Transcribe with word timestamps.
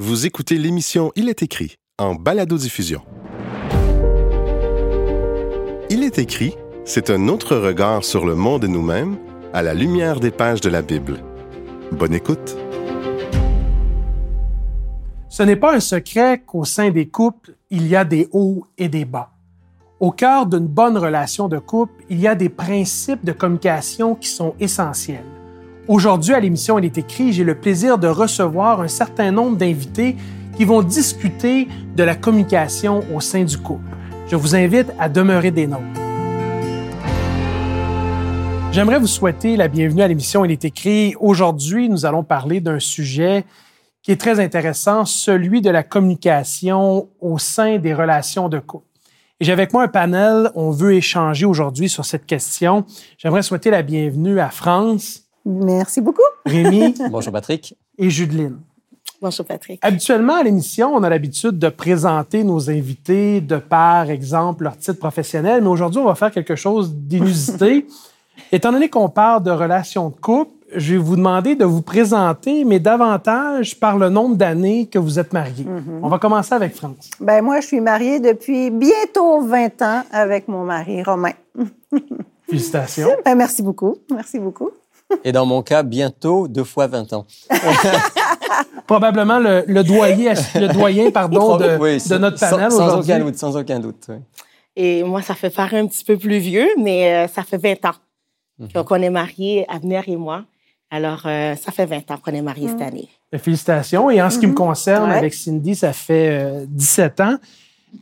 Vous 0.00 0.26
écoutez 0.26 0.58
l'émission 0.58 1.10
Il 1.16 1.28
est 1.28 1.42
écrit 1.42 1.74
en 1.98 2.14
balado-diffusion. 2.14 3.02
Il 5.90 6.04
est 6.04 6.20
écrit, 6.20 6.54
c'est 6.84 7.10
un 7.10 7.26
autre 7.26 7.56
regard 7.56 8.04
sur 8.04 8.24
le 8.24 8.36
monde 8.36 8.62
et 8.62 8.68
nous-mêmes 8.68 9.16
à 9.52 9.60
la 9.60 9.74
lumière 9.74 10.20
des 10.20 10.30
pages 10.30 10.60
de 10.60 10.68
la 10.68 10.82
Bible. 10.82 11.18
Bonne 11.90 12.14
écoute. 12.14 12.56
Ce 15.28 15.42
n'est 15.42 15.56
pas 15.56 15.74
un 15.74 15.80
secret 15.80 16.44
qu'au 16.46 16.64
sein 16.64 16.90
des 16.90 17.08
couples, 17.08 17.56
il 17.68 17.88
y 17.88 17.96
a 17.96 18.04
des 18.04 18.28
hauts 18.30 18.68
et 18.78 18.88
des 18.88 19.04
bas. 19.04 19.32
Au 19.98 20.12
cœur 20.12 20.46
d'une 20.46 20.68
bonne 20.68 20.96
relation 20.96 21.48
de 21.48 21.58
couple, 21.58 22.04
il 22.08 22.20
y 22.20 22.28
a 22.28 22.36
des 22.36 22.50
principes 22.50 23.24
de 23.24 23.32
communication 23.32 24.14
qui 24.14 24.28
sont 24.28 24.54
essentiels. 24.60 25.37
Aujourd'hui, 25.88 26.34
à 26.34 26.40
l'émission 26.40 26.78
Il 26.78 26.84
est 26.84 26.98
écrit, 26.98 27.32
j'ai 27.32 27.44
le 27.44 27.54
plaisir 27.54 27.96
de 27.96 28.08
recevoir 28.08 28.82
un 28.82 28.88
certain 28.88 29.30
nombre 29.30 29.56
d'invités 29.56 30.16
qui 30.54 30.66
vont 30.66 30.82
discuter 30.82 31.66
de 31.96 32.02
la 32.02 32.14
communication 32.14 33.02
au 33.14 33.22
sein 33.22 33.42
du 33.42 33.56
couple. 33.56 33.88
Je 34.26 34.36
vous 34.36 34.54
invite 34.54 34.92
à 34.98 35.08
demeurer 35.08 35.50
des 35.50 35.66
nôtres. 35.66 35.82
J'aimerais 38.70 38.98
vous 38.98 39.06
souhaiter 39.06 39.56
la 39.56 39.68
bienvenue 39.68 40.02
à 40.02 40.08
l'émission 40.08 40.44
Il 40.44 40.50
est 40.50 40.66
écrit. 40.66 41.14
Aujourd'hui, 41.20 41.88
nous 41.88 42.04
allons 42.04 42.22
parler 42.22 42.60
d'un 42.60 42.80
sujet 42.80 43.46
qui 44.02 44.12
est 44.12 44.20
très 44.20 44.40
intéressant, 44.40 45.06
celui 45.06 45.62
de 45.62 45.70
la 45.70 45.84
communication 45.84 47.08
au 47.18 47.38
sein 47.38 47.78
des 47.78 47.94
relations 47.94 48.50
de 48.50 48.58
couple. 48.58 48.84
J'ai 49.40 49.52
avec 49.52 49.72
moi 49.72 49.84
un 49.84 49.88
panel, 49.88 50.50
on 50.54 50.70
veut 50.70 50.92
échanger 50.92 51.46
aujourd'hui 51.46 51.88
sur 51.88 52.04
cette 52.04 52.26
question. 52.26 52.84
J'aimerais 53.16 53.42
souhaiter 53.42 53.70
la 53.70 53.80
bienvenue 53.80 54.38
à 54.38 54.50
France. 54.50 55.27
Merci 55.44 56.00
beaucoup. 56.00 56.22
Rémi. 56.46 56.94
Bonjour 57.10 57.32
Patrick. 57.32 57.76
Et 57.96 58.10
Judeline. 58.10 58.58
Bonjour 59.20 59.44
Patrick. 59.44 59.80
Habituellement, 59.82 60.36
à 60.36 60.42
l'émission, 60.44 60.94
on 60.94 61.02
a 61.02 61.08
l'habitude 61.08 61.58
de 61.58 61.68
présenter 61.68 62.44
nos 62.44 62.70
invités 62.70 63.40
de 63.40 63.56
par 63.56 64.10
exemple 64.10 64.62
leur 64.62 64.76
titre 64.76 64.98
professionnel, 65.00 65.60
mais 65.62 65.68
aujourd'hui, 65.68 66.00
on 66.00 66.04
va 66.04 66.14
faire 66.14 66.30
quelque 66.30 66.54
chose 66.54 66.94
d'inusité. 66.94 67.86
Étant 68.52 68.70
donné 68.70 68.88
qu'on 68.88 69.08
parle 69.08 69.42
de 69.42 69.50
relations 69.50 70.10
de 70.10 70.14
couple, 70.14 70.52
je 70.74 70.92
vais 70.92 70.98
vous 70.98 71.16
demander 71.16 71.56
de 71.56 71.64
vous 71.64 71.82
présenter, 71.82 72.64
mais 72.64 72.78
davantage 72.78 73.78
par 73.80 73.98
le 73.98 74.08
nombre 74.08 74.36
d'années 74.36 74.86
que 74.86 74.98
vous 74.98 75.18
êtes 75.18 75.32
mariés. 75.32 75.64
Mhm. 75.64 76.00
On 76.02 76.08
va 76.08 76.18
commencer 76.18 76.54
avec 76.54 76.74
France. 76.74 77.10
Ben 77.20 77.42
moi, 77.42 77.60
je 77.60 77.66
suis 77.66 77.80
mariée 77.80 78.20
depuis 78.20 78.70
bientôt 78.70 79.40
20 79.40 79.82
ans 79.82 80.02
avec 80.12 80.48
mon 80.48 80.64
mari 80.64 81.02
Romain. 81.02 81.32
Félicitations. 82.48 83.10
Ben, 83.24 83.34
merci 83.34 83.62
beaucoup. 83.62 83.96
Merci 84.10 84.38
beaucoup. 84.38 84.70
Et 85.24 85.32
dans 85.32 85.46
mon 85.46 85.62
cas, 85.62 85.82
bientôt 85.82 86.48
deux 86.48 86.64
fois 86.64 86.86
20 86.86 87.12
ans. 87.14 87.26
Probablement 88.86 89.38
le, 89.38 89.64
le 89.66 89.84
doyen, 89.84 90.34
le 90.54 90.68
doyen 90.72 91.10
pardon, 91.10 91.56
de, 91.56 91.76
Oui, 91.78 91.98
de 92.08 92.18
notre 92.18 92.38
panel 92.38 92.70
sans, 92.72 92.98
aucun 93.00 93.18
doute, 93.18 93.36
sans 93.36 93.56
aucun 93.56 93.78
doute. 93.80 94.06
oui. 94.08 94.16
Et 94.76 95.02
moi, 95.02 95.22
ça 95.22 95.34
fait 95.34 95.50
paraître 95.50 95.74
un 95.76 95.86
petit 95.86 96.04
peu 96.04 96.16
plus 96.16 96.38
vieux, 96.38 96.68
mais 96.78 97.12
euh, 97.12 97.28
ça 97.28 97.42
fait 97.42 97.58
20 97.58 97.84
ans 97.86 97.94
Mhm. 98.60 98.82
qu'on 98.84 98.96
est 99.02 99.10
mariés, 99.10 99.64
Abner 99.68 100.00
et 100.08 100.16
moi. 100.16 100.44
Alors, 100.90 101.22
euh, 101.26 101.54
ça 101.54 101.70
fait 101.70 101.86
20 101.86 102.10
ans 102.10 102.16
qu'on 102.16 102.32
est 102.32 102.42
mariés 102.42 102.66
cette 102.68 102.80
année. 102.82 103.08
Félicitations. 103.36 104.10
Et 104.10 104.20
en 104.20 104.30
ce 104.30 104.38
qui 104.40 104.46
me 104.48 104.54
concerne, 104.54 105.04
Mhm. 105.04 105.10
Ouais. 105.12 105.16
avec 105.18 105.34
Cindy, 105.34 105.74
ça 105.76 105.92
fait 105.92 106.28
euh, 106.30 106.64
17 106.66 107.20
ans. 107.20 107.36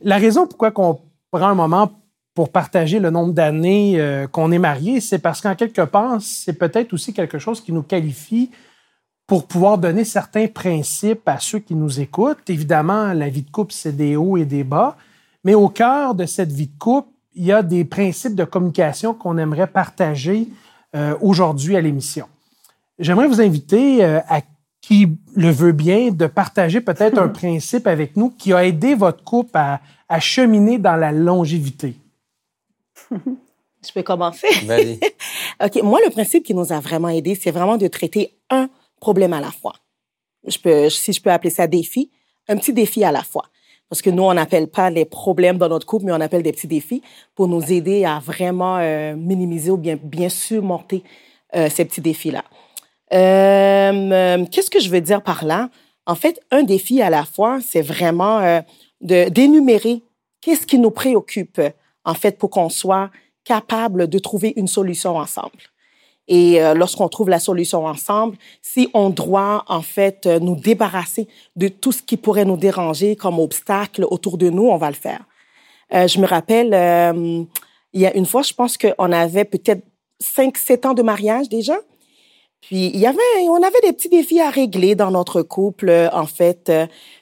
La 0.03 0.17
raison 0.17 0.47
pourquoi 0.47 0.71
on 0.77 0.99
prend 1.31 1.47
un 1.47 1.53
moment 1.55 1.91
pour 2.37 2.51
partager 2.51 2.99
le 2.99 3.09
nombre 3.09 3.33
d'années 3.33 3.99
euh, 3.99 4.27
qu'on 4.27 4.51
est 4.51 4.59
mariés, 4.59 5.01
c'est 5.01 5.17
parce 5.17 5.41
qu'en 5.41 5.55
quelque 5.55 5.81
part, 5.81 6.21
c'est 6.21 6.53
peut-être 6.53 6.93
aussi 6.93 7.11
quelque 7.11 7.39
chose 7.39 7.61
qui 7.61 7.71
nous 7.71 7.81
qualifie 7.81 8.51
pour 9.25 9.47
pouvoir 9.47 9.79
donner 9.79 10.03
certains 10.03 10.45
principes 10.45 11.27
à 11.27 11.39
ceux 11.39 11.57
qui 11.57 11.73
nous 11.73 11.99
écoutent. 11.99 12.47
Évidemment, 12.47 13.11
la 13.13 13.27
vie 13.27 13.41
de 13.41 13.49
couple, 13.49 13.73
c'est 13.73 13.97
des 13.97 14.15
hauts 14.15 14.37
et 14.37 14.45
des 14.45 14.63
bas, 14.63 14.97
mais 15.43 15.55
au 15.55 15.67
cœur 15.67 16.13
de 16.13 16.27
cette 16.27 16.51
vie 16.51 16.67
de 16.67 16.77
couple, 16.77 17.09
il 17.33 17.43
y 17.43 17.51
a 17.51 17.63
des 17.63 17.83
principes 17.85 18.35
de 18.35 18.43
communication 18.43 19.15
qu'on 19.15 19.39
aimerait 19.39 19.65
partager 19.65 20.47
euh, 20.95 21.15
aujourd'hui 21.21 21.75
à 21.75 21.81
l'émission. 21.81 22.27
J'aimerais 22.99 23.27
vous 23.27 23.41
inviter 23.41 24.05
euh, 24.05 24.19
à 24.29 24.41
qui 24.79 25.17
le 25.35 25.49
veut 25.49 25.71
bien 25.71 26.11
de 26.11 26.27
partager 26.27 26.81
peut-être 26.81 27.17
un 27.17 27.29
principe 27.41 27.87
avec 27.87 28.15
nous 28.15 28.29
qui 28.29 28.53
a 28.53 28.63
aidé 28.63 28.93
votre 28.93 29.23
couple 29.23 29.57
à, 29.57 29.81
à 30.07 30.19
cheminer 30.19 30.77
dans 30.77 30.97
la 30.97 31.11
longévité. 31.11 31.95
Je 33.85 33.93
peux 33.93 34.03
commencer? 34.03 34.47
Vas-y. 34.65 34.99
OK. 35.63 35.83
Moi, 35.83 35.99
le 36.03 36.09
principe 36.09 36.43
qui 36.43 36.53
nous 36.53 36.73
a 36.73 36.79
vraiment 36.79 37.09
aidés, 37.09 37.35
c'est 37.35 37.51
vraiment 37.51 37.77
de 37.77 37.87
traiter 37.87 38.33
un 38.49 38.69
problème 38.99 39.33
à 39.33 39.39
la 39.39 39.51
fois. 39.51 39.73
Je 40.45 40.57
peux, 40.57 40.89
si 40.89 41.13
je 41.13 41.21
peux 41.21 41.31
appeler 41.31 41.51
ça 41.51 41.67
défi, 41.67 42.09
un 42.47 42.57
petit 42.57 42.73
défi 42.73 43.03
à 43.03 43.11
la 43.11 43.23
fois. 43.23 43.43
Parce 43.89 44.01
que 44.01 44.09
nous, 44.09 44.23
on 44.23 44.33
n'appelle 44.33 44.67
pas 44.67 44.89
les 44.89 45.05
problèmes 45.05 45.57
dans 45.57 45.69
notre 45.69 45.85
couple, 45.85 46.05
mais 46.05 46.11
on 46.11 46.19
appelle 46.19 46.43
des 46.43 46.51
petits 46.51 46.67
défis 46.67 47.01
pour 47.35 47.47
nous 47.47 47.71
aider 47.71 48.03
à 48.03 48.19
vraiment 48.19 48.77
euh, 48.79 49.15
minimiser 49.15 49.71
ou 49.71 49.77
bien, 49.77 49.97
bien 50.01 50.29
surmonter 50.29 51.03
euh, 51.55 51.69
ces 51.69 51.85
petits 51.85 52.01
défis-là. 52.01 52.43
Euh, 53.13 54.45
Qu'est-ce 54.51 54.69
que 54.69 54.81
je 54.81 54.89
veux 54.89 54.99
dire 54.99 55.21
par 55.21 55.45
là? 55.45 55.69
En 56.05 56.15
fait, 56.15 56.41
un 56.51 56.63
défi 56.63 57.01
à 57.01 57.09
la 57.09 57.23
fois, 57.23 57.59
c'est 57.65 57.81
vraiment 57.81 58.61
de 59.01 59.29
d'énumérer 59.29 60.01
qu'est-ce 60.41 60.65
qui 60.65 60.79
nous 60.79 60.91
préoccupe, 60.91 61.61
en 62.07 62.13
fait, 62.13 62.39
pour 62.39 62.49
qu'on 62.49 62.69
soit 62.69 63.11
capable 63.43 64.07
de 64.07 64.17
trouver 64.17 64.53
une 64.55 64.67
solution 64.67 65.17
ensemble. 65.17 65.59
Et 66.29 66.61
euh, 66.61 66.73
lorsqu'on 66.73 67.07
trouve 67.09 67.29
la 67.29 67.39
solution 67.39 67.85
ensemble, 67.85 68.37
si 68.61 68.89
on 68.93 69.09
doit 69.09 69.63
en 69.67 69.81
fait 69.81 70.25
euh, 70.25 70.39
nous 70.39 70.55
débarrasser 70.55 71.27
de 71.55 71.67
tout 71.67 71.91
ce 71.91 72.01
qui 72.01 72.17
pourrait 72.17 72.45
nous 72.45 72.57
déranger 72.57 73.15
comme 73.15 73.39
obstacle 73.39 74.05
autour 74.09 74.37
de 74.37 74.49
nous, 74.49 74.67
on 74.67 74.77
va 74.77 74.89
le 74.89 74.95
faire. 74.95 75.23
Euh, 75.93 76.07
je 76.07 76.19
me 76.19 76.25
rappelle, 76.25 76.67
il 77.93 78.01
y 78.01 78.05
a 78.05 78.15
une 78.15 78.25
fois, 78.25 78.41
je 78.41 78.53
pense 78.53 78.77
qu'on 78.77 79.11
avait 79.11 79.45
peut-être 79.45 79.85
5-7 80.21 80.87
ans 80.87 80.93
de 80.93 81.03
mariage 81.03 81.47
déjà. 81.49 81.77
Puis 82.61 82.87
il 82.87 82.99
y 82.99 83.05
avait, 83.05 83.19
on 83.49 83.63
avait 83.63 83.81
des 83.83 83.93
petits 83.93 84.09
défis 84.09 84.41
à 84.41 84.49
régler 84.49 84.95
dans 84.95 85.11
notre 85.11 85.41
couple, 85.41 86.09
en 86.11 86.25
fait. 86.25 86.71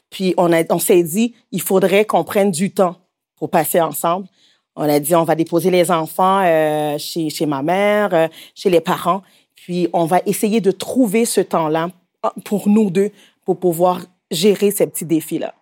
Puis 0.10 0.34
on, 0.38 0.52
on 0.70 0.80
s'est 0.80 1.04
dit, 1.04 1.36
il 1.52 1.62
faudrait 1.62 2.06
qu'on 2.06 2.24
prenne 2.24 2.52
du 2.52 2.72
temps 2.72 2.96
pour 3.36 3.50
passer 3.50 3.82
ensemble. 3.82 4.28
On 4.76 4.84
a 4.84 5.00
dit, 5.00 5.16
on 5.16 5.24
va 5.24 5.36
déposer 5.36 5.72
les 5.72 5.90
enfants 5.92 6.42
euh, 6.44 6.98
chez, 6.98 7.30
chez 7.30 7.46
ma 7.46 7.62
mère, 7.62 8.14
euh, 8.14 8.28
chez 8.54 8.70
les 8.70 8.82
parents. 8.82 9.22
Puis 9.56 9.88
on 9.94 10.06
va 10.06 10.22
essayer 10.26 10.62
de 10.62 10.72
trouver 10.72 11.26
ce 11.26 11.42
temps-là 11.42 11.90
euh, 12.26 12.30
pour 12.44 12.68
nous 12.68 12.90
deux, 12.90 13.12
pour 13.46 13.60
pouvoir 13.60 14.02
gérer 14.32 14.72
ces 14.72 14.88
petits 14.88 15.06
défis-là. 15.06 15.54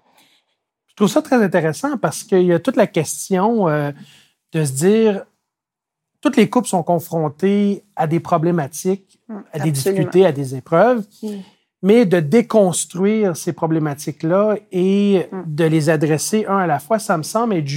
Je 0.87 0.95
trouve 0.95 1.09
ça 1.09 1.21
très 1.21 1.41
intéressant 1.43 1.97
parce 1.97 2.23
qu'il 2.23 2.43
y 2.43 2.53
a 2.53 2.59
toute 2.59 2.75
la 2.75 2.87
question 2.87 3.67
euh, 3.67 3.91
de 4.51 4.63
se 4.63 4.71
dire, 4.71 5.25
toutes 6.21 6.37
les 6.37 6.49
couples 6.49 6.67
sont 6.67 6.83
confrontés 6.83 7.83
à 7.95 8.07
des 8.07 8.19
problématiques, 8.19 9.19
à 9.51 9.59
des 9.59 9.71
difficultés, 9.71 10.25
à 10.25 10.31
des 10.31 10.55
épreuves, 10.55 11.03
Mm. 11.21 11.39
Mais 11.83 12.05
de 12.05 12.19
déconstruire 12.19 13.37
ces 13.37 13.53
problématiques-là 13.53 14.55
et 14.71 15.27
de 15.45 15.65
les 15.65 15.89
adresser 15.89 16.45
un 16.47 16.57
à 16.57 16.65
la 16.67 16.79
fois, 16.79 16.97
ça 16.97 17.17
me 17.17 17.23
semble 17.23 17.53
être 17.55 17.67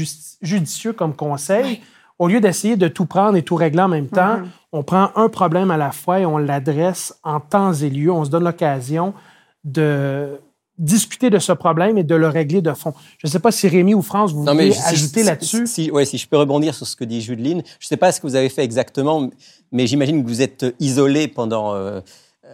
judicieux 0.40 0.92
comme 0.94 1.14
conseil. 1.14 1.80
Au 2.18 2.28
lieu 2.28 2.40
d'essayer 2.40 2.76
de 2.76 2.88
tout 2.88 3.04
prendre 3.04 3.36
et 3.36 3.42
tout 3.42 3.56
régler 3.56 3.82
en 3.82 3.88
même 3.88 4.06
temps, 4.08 4.38
on 4.72 4.82
prend 4.82 5.10
un 5.16 5.28
problème 5.28 5.70
à 5.70 5.76
la 5.76 5.90
fois 5.92 6.20
et 6.20 6.24
on 6.24 6.38
l'adresse 6.38 7.14
en 7.24 7.40
temps 7.40 7.74
et 7.74 7.90
lieu. 7.90 8.10
On 8.10 8.24
se 8.24 8.30
donne 8.30 8.44
l'occasion 8.44 9.12
de 9.64 10.38
discuter 10.78 11.28
de 11.30 11.38
ce 11.38 11.52
problème 11.52 11.96
et 11.98 12.04
de 12.04 12.14
le 12.14 12.28
régler 12.28 12.60
de 12.62 12.72
fond. 12.72 12.92
Je 13.18 13.26
ne 13.26 13.30
sais 13.30 13.38
pas 13.38 13.50
si 13.50 13.66
Rémi 13.66 13.94
ou 13.94 14.02
France, 14.02 14.32
vous 14.32 14.44
Non, 14.44 14.52
voulez 14.52 14.72
si- 14.72 14.82
ajouter 14.86 15.20
si- 15.20 15.26
là-dessus. 15.26 15.66
Si, 15.66 15.90
ouais, 15.90 16.04
si 16.04 16.18
je 16.18 16.28
peux 16.28 16.36
rebondir 16.36 16.74
sur 16.74 16.86
ce 16.86 16.94
que 16.96 17.04
dit 17.04 17.20
Judeline, 17.22 17.62
je 17.80 17.86
ne 17.86 17.88
sais 17.88 17.96
pas 17.96 18.12
ce 18.12 18.20
que 18.20 18.26
vous 18.26 18.36
avez 18.36 18.50
fait 18.50 18.62
exactement, 18.62 19.30
mais 19.72 19.86
j'imagine 19.86 20.22
que 20.22 20.28
vous 20.28 20.42
êtes 20.42 20.66
isolé 20.78 21.28
pendant 21.28 21.74
euh, 21.74 22.00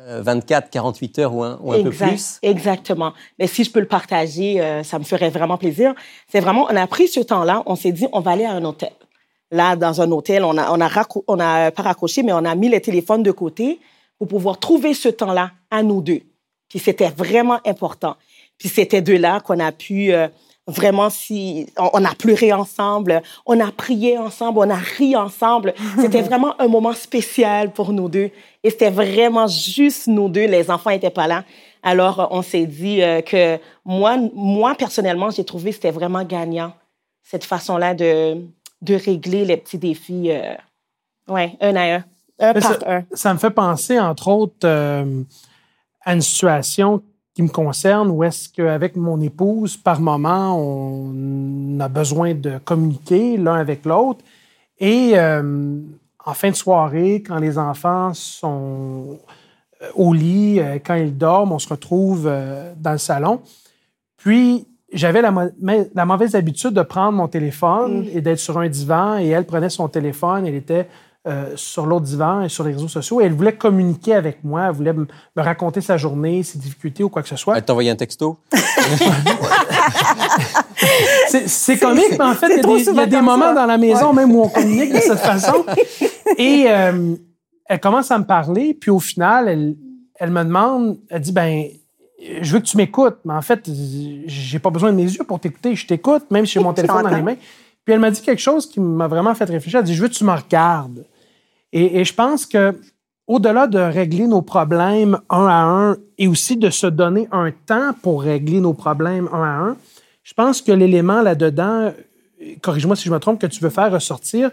24, 0.06 0.70
48 0.70 1.18
heures 1.18 1.34
ou 1.34 1.42
un, 1.42 1.58
ou 1.62 1.72
un 1.72 1.82
peu 1.82 1.90
plus. 1.90 2.38
Exactement. 2.42 3.12
Mais 3.38 3.46
si 3.46 3.64
je 3.64 3.70
peux 3.70 3.80
le 3.80 3.86
partager, 3.86 4.60
euh, 4.60 4.82
ça 4.82 4.98
me 4.98 5.04
ferait 5.04 5.30
vraiment 5.30 5.58
plaisir. 5.58 5.94
C'est 6.28 6.40
vraiment, 6.40 6.66
on 6.70 6.76
a 6.76 6.86
pris 6.86 7.08
ce 7.08 7.20
temps-là, 7.20 7.62
on 7.66 7.76
s'est 7.76 7.92
dit, 7.92 8.06
on 8.12 8.20
va 8.20 8.32
aller 8.32 8.44
à 8.44 8.52
un 8.52 8.64
hôtel. 8.64 8.92
Là, 9.50 9.76
dans 9.76 10.00
un 10.00 10.10
hôtel, 10.10 10.44
on 10.44 10.56
a, 10.56 10.70
on 10.70 10.80
a, 10.80 11.06
on 11.26 11.38
a 11.38 11.70
pas 11.70 11.82
raccroché, 11.82 12.22
mais 12.22 12.32
on 12.32 12.44
a 12.44 12.54
mis 12.54 12.68
les 12.68 12.80
téléphones 12.80 13.22
de 13.22 13.32
côté 13.32 13.80
pour 14.18 14.28
pouvoir 14.28 14.58
trouver 14.58 14.94
ce 14.94 15.08
temps-là 15.08 15.50
à 15.70 15.82
nous 15.82 16.00
deux. 16.00 16.20
Puis 16.68 16.78
c'était 16.78 17.10
vraiment 17.10 17.60
important. 17.66 18.16
Puis 18.56 18.68
c'était 18.68 19.02
de 19.02 19.14
là 19.14 19.40
qu'on 19.40 19.60
a 19.60 19.72
pu 19.72 20.12
euh, 20.12 20.28
vraiment 20.66 21.10
si 21.10 21.66
on, 21.78 21.90
on 21.94 22.04
a 22.04 22.14
pleuré 22.14 22.52
ensemble, 22.52 23.22
on 23.46 23.58
a 23.60 23.70
prié 23.72 24.18
ensemble, 24.18 24.58
on 24.60 24.70
a 24.70 24.76
ri 24.76 25.16
ensemble. 25.16 25.74
C'était 26.00 26.22
vraiment 26.30 26.60
un 26.60 26.68
moment 26.68 26.92
spécial 26.92 27.72
pour 27.72 27.92
nous 27.92 28.08
deux. 28.08 28.30
Et 28.62 28.70
c'était 28.70 28.90
vraiment 28.90 29.46
juste 29.46 30.06
nous 30.06 30.28
deux. 30.28 30.46
Les 30.46 30.70
enfants 30.70 30.90
étaient 30.90 31.10
pas 31.10 31.26
là. 31.26 31.44
Alors 31.82 32.20
euh, 32.20 32.26
on 32.30 32.42
s'est 32.42 32.66
dit 32.66 33.02
euh, 33.02 33.22
que 33.22 33.58
moi, 33.84 34.16
moi 34.34 34.74
personnellement, 34.74 35.30
j'ai 35.30 35.44
trouvé 35.44 35.70
que 35.70 35.76
c'était 35.76 35.90
vraiment 35.90 36.24
gagnant 36.24 36.72
cette 37.22 37.44
façon-là 37.44 37.94
de 37.94 38.40
de 38.82 38.94
régler 38.94 39.44
les 39.44 39.56
petits 39.56 39.78
défis. 39.78 40.30
Euh, 40.30 40.54
ouais, 41.28 41.56
un 41.60 41.76
à 41.76 41.94
un, 41.94 42.04
par 42.38 42.88
un. 42.88 43.04
Ça 43.14 43.32
me 43.32 43.38
fait 43.38 43.50
penser, 43.50 43.98
entre 43.98 44.28
autres, 44.28 44.66
euh, 44.66 45.22
à 46.04 46.14
une 46.14 46.20
situation 46.20 47.02
qui 47.34 47.42
me 47.42 47.48
concerne 47.48 48.10
ou 48.10 48.24
est-ce 48.24 48.48
qu'avec 48.48 48.96
mon 48.96 49.20
épouse, 49.20 49.76
par 49.76 50.00
moment, 50.00 50.58
on 50.58 51.80
a 51.80 51.88
besoin 51.88 52.34
de 52.34 52.58
communiquer 52.58 53.36
l'un 53.36 53.54
avec 53.54 53.84
l'autre? 53.84 54.20
Et 54.78 55.12
euh, 55.14 55.80
en 56.24 56.34
fin 56.34 56.50
de 56.50 56.56
soirée, 56.56 57.22
quand 57.26 57.38
les 57.38 57.56
enfants 57.58 58.12
sont 58.14 59.18
euh, 59.82 59.88
au 59.94 60.12
lit, 60.12 60.60
euh, 60.60 60.78
quand 60.84 60.94
ils 60.94 61.16
dorment, 61.16 61.52
on 61.52 61.58
se 61.58 61.68
retrouve 61.68 62.24
dans 62.24 62.92
le 62.92 62.98
salon. 62.98 63.40
Puis, 64.18 64.66
j'avais 64.92 65.22
la, 65.22 65.32
la, 65.94 66.04
mauvaise 66.04 66.34
habitude 66.34 66.72
de 66.72 66.82
prendre 66.82 67.12
mon 67.12 67.28
téléphone 67.28 68.02
mm. 68.02 68.08
et 68.12 68.20
d'être 68.20 68.38
sur 68.38 68.58
un 68.58 68.68
divan 68.68 69.18
et 69.18 69.28
elle 69.28 69.46
prenait 69.46 69.70
son 69.70 69.88
téléphone, 69.88 70.46
elle 70.46 70.54
était 70.54 70.86
euh, 71.28 71.52
sur 71.54 71.86
l'autre 71.86 72.04
divan 72.04 72.42
et 72.42 72.48
sur 72.48 72.64
les 72.64 72.72
réseaux 72.72 72.88
sociaux. 72.88 73.20
Et 73.20 73.24
elle 73.24 73.34
voulait 73.34 73.54
communiquer 73.54 74.14
avec 74.14 74.42
moi, 74.42 74.66
elle 74.66 74.72
voulait 74.74 74.92
me 74.92 75.06
raconter 75.36 75.80
sa 75.80 75.96
journée, 75.96 76.42
ses 76.42 76.58
difficultés 76.58 77.04
ou 77.04 77.08
quoi 77.08 77.22
que 77.22 77.28
ce 77.28 77.36
soit. 77.36 77.56
Elle 77.56 77.64
t'a 77.64 77.72
envoyé 77.72 77.90
un 77.90 77.96
texto? 77.96 78.38
c'est 81.28 81.78
comique, 81.78 82.18
mais 82.18 82.24
en 82.24 82.34
fait, 82.34 82.48
il 82.48 82.94
y 82.94 82.98
a 82.98 83.06
des, 83.06 83.20
moments 83.20 83.54
dans 83.54 83.66
la 83.66 83.78
maison 83.78 84.12
même 84.12 84.34
où 84.34 84.42
on 84.42 84.48
communique 84.48 84.92
de 84.92 84.98
cette 84.98 85.20
façon. 85.20 85.64
Et 86.38 86.64
euh, 86.66 87.14
elle 87.66 87.80
commence 87.80 88.10
à 88.10 88.18
me 88.18 88.24
parler, 88.24 88.74
puis 88.74 88.90
au 88.90 88.98
final, 88.98 89.48
elle, 89.48 89.76
elle 90.16 90.30
me 90.30 90.42
demande, 90.42 90.98
elle 91.08 91.20
dit, 91.20 91.32
ben 91.32 91.68
je 92.40 92.52
veux 92.52 92.60
que 92.60 92.66
tu 92.66 92.76
m'écoutes, 92.76 93.18
mais 93.24 93.34
en 93.34 93.42
fait, 93.42 93.68
j'ai 94.26 94.58
pas 94.58 94.70
besoin 94.70 94.90
de 94.90 94.96
mes 94.96 95.04
yeux 95.04 95.24
pour 95.24 95.40
t'écouter. 95.40 95.74
Je 95.74 95.86
t'écoute, 95.86 96.24
même 96.30 96.46
si 96.46 96.54
j'ai 96.54 96.60
mon 96.60 96.72
téléphone 96.74 97.02
dans 97.02 97.14
les 97.14 97.22
mains. 97.22 97.36
Puis 97.84 97.94
elle 97.94 98.00
m'a 98.00 98.10
dit 98.10 98.22
quelque 98.22 98.40
chose 98.40 98.68
qui 98.68 98.80
m'a 98.80 99.08
vraiment 99.08 99.34
fait 99.34 99.44
réfléchir. 99.44 99.80
Elle 99.80 99.86
dit, 99.86 99.94
je 99.94 100.02
veux 100.02 100.08
que 100.08 100.14
tu 100.14 100.24
me 100.24 100.32
regardes. 100.32 101.04
Et, 101.72 102.04
je 102.04 102.14
pense 102.14 102.46
que 102.46 102.78
au-delà 103.26 103.66
de 103.66 103.78
régler 103.78 104.26
nos 104.26 104.42
problèmes 104.42 105.18
un 105.30 105.46
à 105.46 105.62
un 105.62 105.96
et 106.18 106.28
aussi 106.28 106.56
de 106.56 106.70
se 106.70 106.86
donner 106.86 107.28
un 107.32 107.50
temps 107.50 107.92
pour 108.02 108.22
régler 108.22 108.60
nos 108.60 108.74
problèmes 108.74 109.28
un 109.32 109.42
à 109.42 109.70
un, 109.70 109.76
je 110.22 110.34
pense 110.34 110.60
que 110.60 110.72
l'élément 110.72 111.22
là-dedans, 111.22 111.92
corrige-moi 112.62 112.96
si 112.96 113.04
je 113.04 113.12
me 113.12 113.18
trompe, 113.18 113.40
que 113.40 113.46
tu 113.46 113.60
veux 113.60 113.70
faire 113.70 113.92
ressortir, 113.92 114.50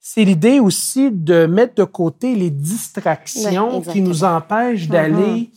c'est 0.00 0.24
l'idée 0.24 0.60
aussi 0.60 1.10
de 1.10 1.46
mettre 1.46 1.74
de 1.74 1.84
côté 1.84 2.34
les 2.34 2.50
distractions 2.50 3.80
qui 3.82 4.00
nous 4.00 4.24
empêchent 4.24 4.86
mm-hmm. 4.86 4.90
d'aller 4.90 5.50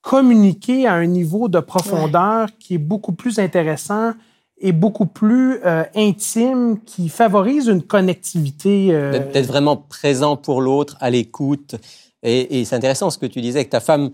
communiquer 0.00 0.86
à 0.86 0.94
un 0.94 1.06
niveau 1.06 1.48
de 1.48 1.58
profondeur 1.58 2.48
qui 2.58 2.74
est 2.74 2.78
beaucoup 2.78 3.12
plus 3.12 3.40
intéressant 3.40 4.12
et 4.58 4.72
beaucoup 4.72 5.06
plus 5.06 5.60
euh, 5.64 5.84
intime, 5.94 6.78
qui 6.84 7.08
favorise 7.08 7.68
une 7.68 7.82
connectivité. 7.82 8.88
Euh, 8.90 9.32
D'être 9.32 9.46
vraiment 9.46 9.76
présent 9.76 10.36
pour 10.36 10.60
l'autre, 10.60 10.96
à 11.00 11.10
l'écoute. 11.10 11.76
Et, 12.22 12.64
c'est 12.64 12.74
intéressant 12.74 13.10
ce 13.10 13.18
que 13.18 13.26
tu 13.26 13.40
disais, 13.40 13.64
que 13.64 13.70
ta 13.70 13.80
femme 13.80 14.10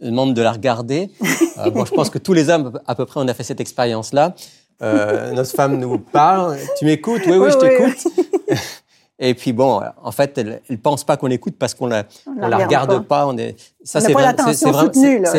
demande 0.00 0.34
de 0.34 0.42
la 0.42 0.52
regarder. 0.52 1.10
euh, 1.58 1.70
bon, 1.70 1.84
je 1.84 1.92
pense 1.92 2.10
que 2.10 2.18
tous 2.18 2.32
les 2.32 2.50
hommes, 2.50 2.78
à 2.86 2.94
peu 2.94 3.06
près, 3.06 3.20
on 3.20 3.28
a 3.28 3.34
fait 3.34 3.44
cette 3.44 3.60
expérience-là. 3.60 4.34
Euh, 4.82 5.32
notre 5.32 5.50
femme 5.50 5.78
nous 5.78 5.98
parle. 5.98 6.58
Tu 6.78 6.84
m'écoutes? 6.84 7.22
Oui, 7.26 7.36
oui, 7.36 7.50
je 7.50 7.58
t'écoute. 7.58 8.12
Et 9.18 9.34
puis 9.34 9.52
bon, 9.52 9.80
en 10.02 10.10
fait, 10.10 10.36
elle 10.38 10.60
ne 10.68 10.76
pense 10.76 11.04
pas 11.04 11.16
qu'on 11.16 11.30
écoute 11.30 11.54
parce 11.56 11.72
qu'on 11.72 11.86
la, 11.86 12.04
on 12.26 12.48
la 12.48 12.58
regarde 12.58 13.06
pas. 13.06 13.26
On 13.28 13.36
est, 13.38 13.54
ça, 13.84 14.00
c'est 14.00 14.12
vraiment, 14.12 14.52
c'est 14.52 14.70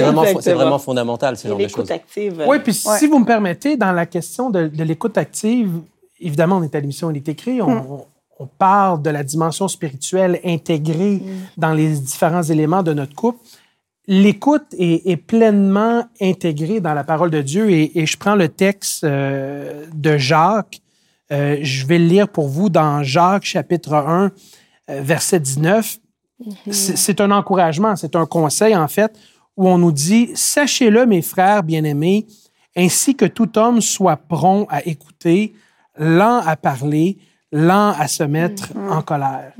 vraiment, 0.01 0.24
vraiment, 0.24 0.80
fondamental, 0.80 1.36
ce 1.36 1.48
genre 1.48 1.57
de 1.57 1.68
choses. 1.68 1.92
Active. 1.92 2.44
Oui, 2.48 2.60
puis 2.60 2.74
si 2.74 3.07
vous 3.07 3.19
me 3.19 3.25
permettez, 3.25 3.75
dans 3.75 3.92
la 3.92 4.06
question 4.06 4.50
de, 4.50 4.72
l'écoute 4.81 5.18
active, 5.18 5.72
évidemment, 6.22 6.57
on 6.57 6.63
est 6.63 6.74
à 6.74 6.80
l'émission 6.80 7.12
Il 7.12 7.18
est 7.18 7.27
écrit, 7.27 7.62
on, 7.62 7.69
mm. 7.69 8.01
on, 8.39 8.48
parle 8.48 9.01
de 9.01 9.10
la 9.10 9.24
dimension 9.24 9.68
spirituelle 9.68 10.39
intégrée 10.45 11.18
mm. 11.18 11.30
dans 11.57 11.74
les 11.74 11.89
différents 11.89 12.44
éléments 12.44 12.81
de 12.81 12.94
notre 12.94 13.13
couple. 13.13 13.39
L'écoute 14.07 14.68
est, 14.78 15.06
est, 15.10 15.18
pleinement 15.18 16.06
intégrée 16.21 16.80
dans 16.80 16.94
la 16.94 17.04
parole 17.04 17.31
de 17.31 17.42
Dieu 17.42 17.71
et, 17.71 18.00
et 18.00 18.06
je 18.06 18.18
prends 18.18 18.36
le 18.36 18.48
texte 18.48 19.04
euh, 19.04 19.86
de 19.94 20.16
Jacques 20.16 20.80
euh, 21.31 21.57
je 21.62 21.86
vais 21.86 21.98
le 21.98 22.06
lire 22.06 22.27
pour 22.27 22.48
vous 22.48 22.69
dans 22.69 23.04
Jacques 23.04 23.45
chapitre 23.45 23.94
1, 23.94 24.31
euh, 24.89 25.01
verset 25.01 25.39
19. 25.39 25.98
Mhm. 26.39 26.74
C'est 26.74 27.22
un 27.22 27.31
encouragement, 27.31 27.95
c'est 27.95 28.16
un 28.16 28.25
conseil 28.25 28.75
en 28.75 28.88
fait, 28.88 29.18
où 29.57 29.68
on 29.68 29.77
nous 29.77 29.92
dit, 29.92 30.31
Sachez-le 30.36 31.06
mes 31.06 31.22
frères 31.22 31.63
bien-aimés, 31.63 32.27
ainsi 32.75 33.16
que 33.16 33.25
tout 33.25 33.57
homme 33.57 33.81
soit 33.81 34.18
prompt 34.18 34.68
à 34.69 34.86
écouter, 34.86 35.54
lent 35.98 36.42
à 36.45 36.56
parler, 36.57 37.18
lent 37.51 37.94
à 37.98 38.07
se 38.07 38.24
mettre 38.24 38.75
mhm. 38.75 38.92
en 38.92 39.01
colère. 39.01 39.54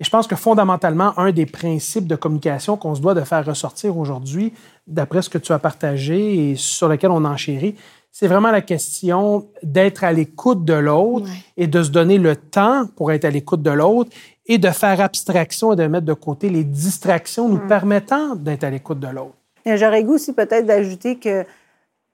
Et 0.00 0.04
je 0.04 0.10
pense 0.10 0.26
que 0.26 0.36
fondamentalement, 0.36 1.16
un 1.18 1.32
des 1.32 1.46
principes 1.46 2.06
de 2.06 2.16
communication 2.16 2.76
qu'on 2.76 2.94
se 2.94 3.00
doit 3.00 3.14
de 3.14 3.20
faire 3.20 3.44
ressortir 3.44 3.96
aujourd'hui, 3.96 4.52
d'après 4.86 5.22
ce 5.22 5.28
que 5.28 5.38
tu 5.38 5.52
as 5.52 5.58
partagé 5.58 6.50
et 6.50 6.56
sur 6.56 6.88
lequel 6.88 7.10
on 7.10 7.24
enchérit, 7.24 7.76
c'est 8.12 8.26
vraiment 8.26 8.50
la 8.50 8.60
question 8.60 9.48
d'être 9.62 10.04
à 10.04 10.12
l'écoute 10.12 10.66
de 10.66 10.74
l'autre 10.74 11.26
et 11.56 11.66
de 11.66 11.82
se 11.82 11.88
donner 11.88 12.18
le 12.18 12.36
temps 12.36 12.86
pour 12.94 13.10
être 13.10 13.24
à 13.24 13.30
l'écoute 13.30 13.62
de 13.62 13.70
l'autre 13.70 14.10
et 14.46 14.58
de 14.58 14.68
faire 14.68 15.00
abstraction 15.00 15.72
et 15.72 15.76
de 15.76 15.86
mettre 15.86 16.04
de 16.04 16.12
côté 16.12 16.50
les 16.50 16.62
distractions 16.62 17.48
nous 17.48 17.64
mm. 17.64 17.68
permettant 17.68 18.36
d'être 18.36 18.64
à 18.64 18.70
l'écoute 18.70 19.00
de 19.00 19.08
l'autre. 19.08 19.34
J'aurais 19.64 20.04
goût 20.04 20.14
aussi 20.14 20.34
peut-être 20.34 20.66
d'ajouter 20.66 21.16
que 21.16 21.46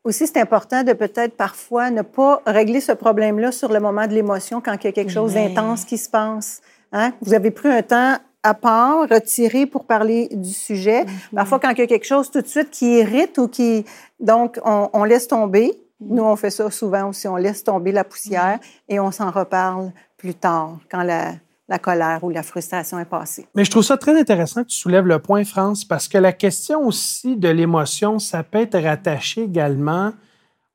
aussi 0.05 0.29
c'est 0.29 0.39
important 0.39 0.85
de 0.85 0.93
peut-être 0.93 1.37
parfois 1.37 1.91
ne 1.91 2.03
pas 2.03 2.43
régler 2.47 2.81
ce 2.81 2.93
problème-là 2.93 3.51
sur 3.51 3.73
le 3.73 3.81
moment 3.81 4.07
de 4.07 4.13
l'émotion 4.13 4.61
quand 4.61 4.77
il 4.81 4.85
y 4.85 4.91
a 4.91 4.93
quelque 4.93 5.11
chose 5.11 5.35
d'intense 5.35 5.85
qui 5.85 5.99
se 5.99 6.09
passe. 6.09 6.61
Hein? 6.93 7.13
Vous 7.23 7.35
avez 7.35 7.51
pris 7.51 7.69
un 7.69 7.83
temps 7.83 8.17
à 8.45 8.55
part, 8.55 9.09
retiré 9.09 9.67
pour 9.67 9.85
parler 9.85 10.29
du 10.31 10.53
sujet. 10.53 11.03
Mm-hmm. 11.03 11.35
Parfois, 11.35 11.59
quand 11.59 11.71
il 11.71 11.79
y 11.81 11.83
a 11.83 11.87
quelque 11.89 12.07
chose 12.07 12.31
tout 12.31 12.41
de 12.41 12.47
suite 12.47 12.71
qui 12.71 12.99
irrite 12.99 13.37
ou 13.39 13.49
qui... 13.49 13.85
Donc, 14.21 14.61
on 14.65 15.05
laisse 15.05 15.27
tomber. 15.27 15.77
Nous, 16.01 16.23
on 16.23 16.37
fait 16.37 16.51
ça 16.51 16.71
souvent 16.71 17.09
aussi. 17.09 17.27
On 17.27 17.37
laisse 17.37 17.65
tomber 17.65 17.93
la 17.93 18.05
poussière 18.05 18.59
et 18.89 19.01
on 19.01 19.11
s'en 19.11 19.31
reparle 19.31 19.93
plus 20.17 20.35
tard, 20.35 20.79
quand 20.91 21.03
la, 21.03 21.35
colère 21.79 22.23
ou 22.23 22.31
la 22.31 22.43
frustration 22.43 22.99
est 22.99 23.05
passée. 23.05 23.47
Mais 23.55 23.65
je 23.65 23.71
trouve 23.71 23.83
ça 23.83 23.97
très 23.97 24.19
intéressant 24.19 24.63
que 24.63 24.69
tu 24.69 24.77
soulèves 24.77 25.07
le 25.07 25.19
point, 25.19 25.45
France, 25.45 25.85
parce 25.85 26.09
que 26.09 26.19
la 26.19 26.33
question 26.33 26.87
aussi 26.87 27.37
de 27.37 27.49
l'émotion, 27.49 28.19
ça 28.19 28.43
peut 28.43 28.59
être 28.59 28.79
rattaché 28.79 29.43
également 29.43 30.13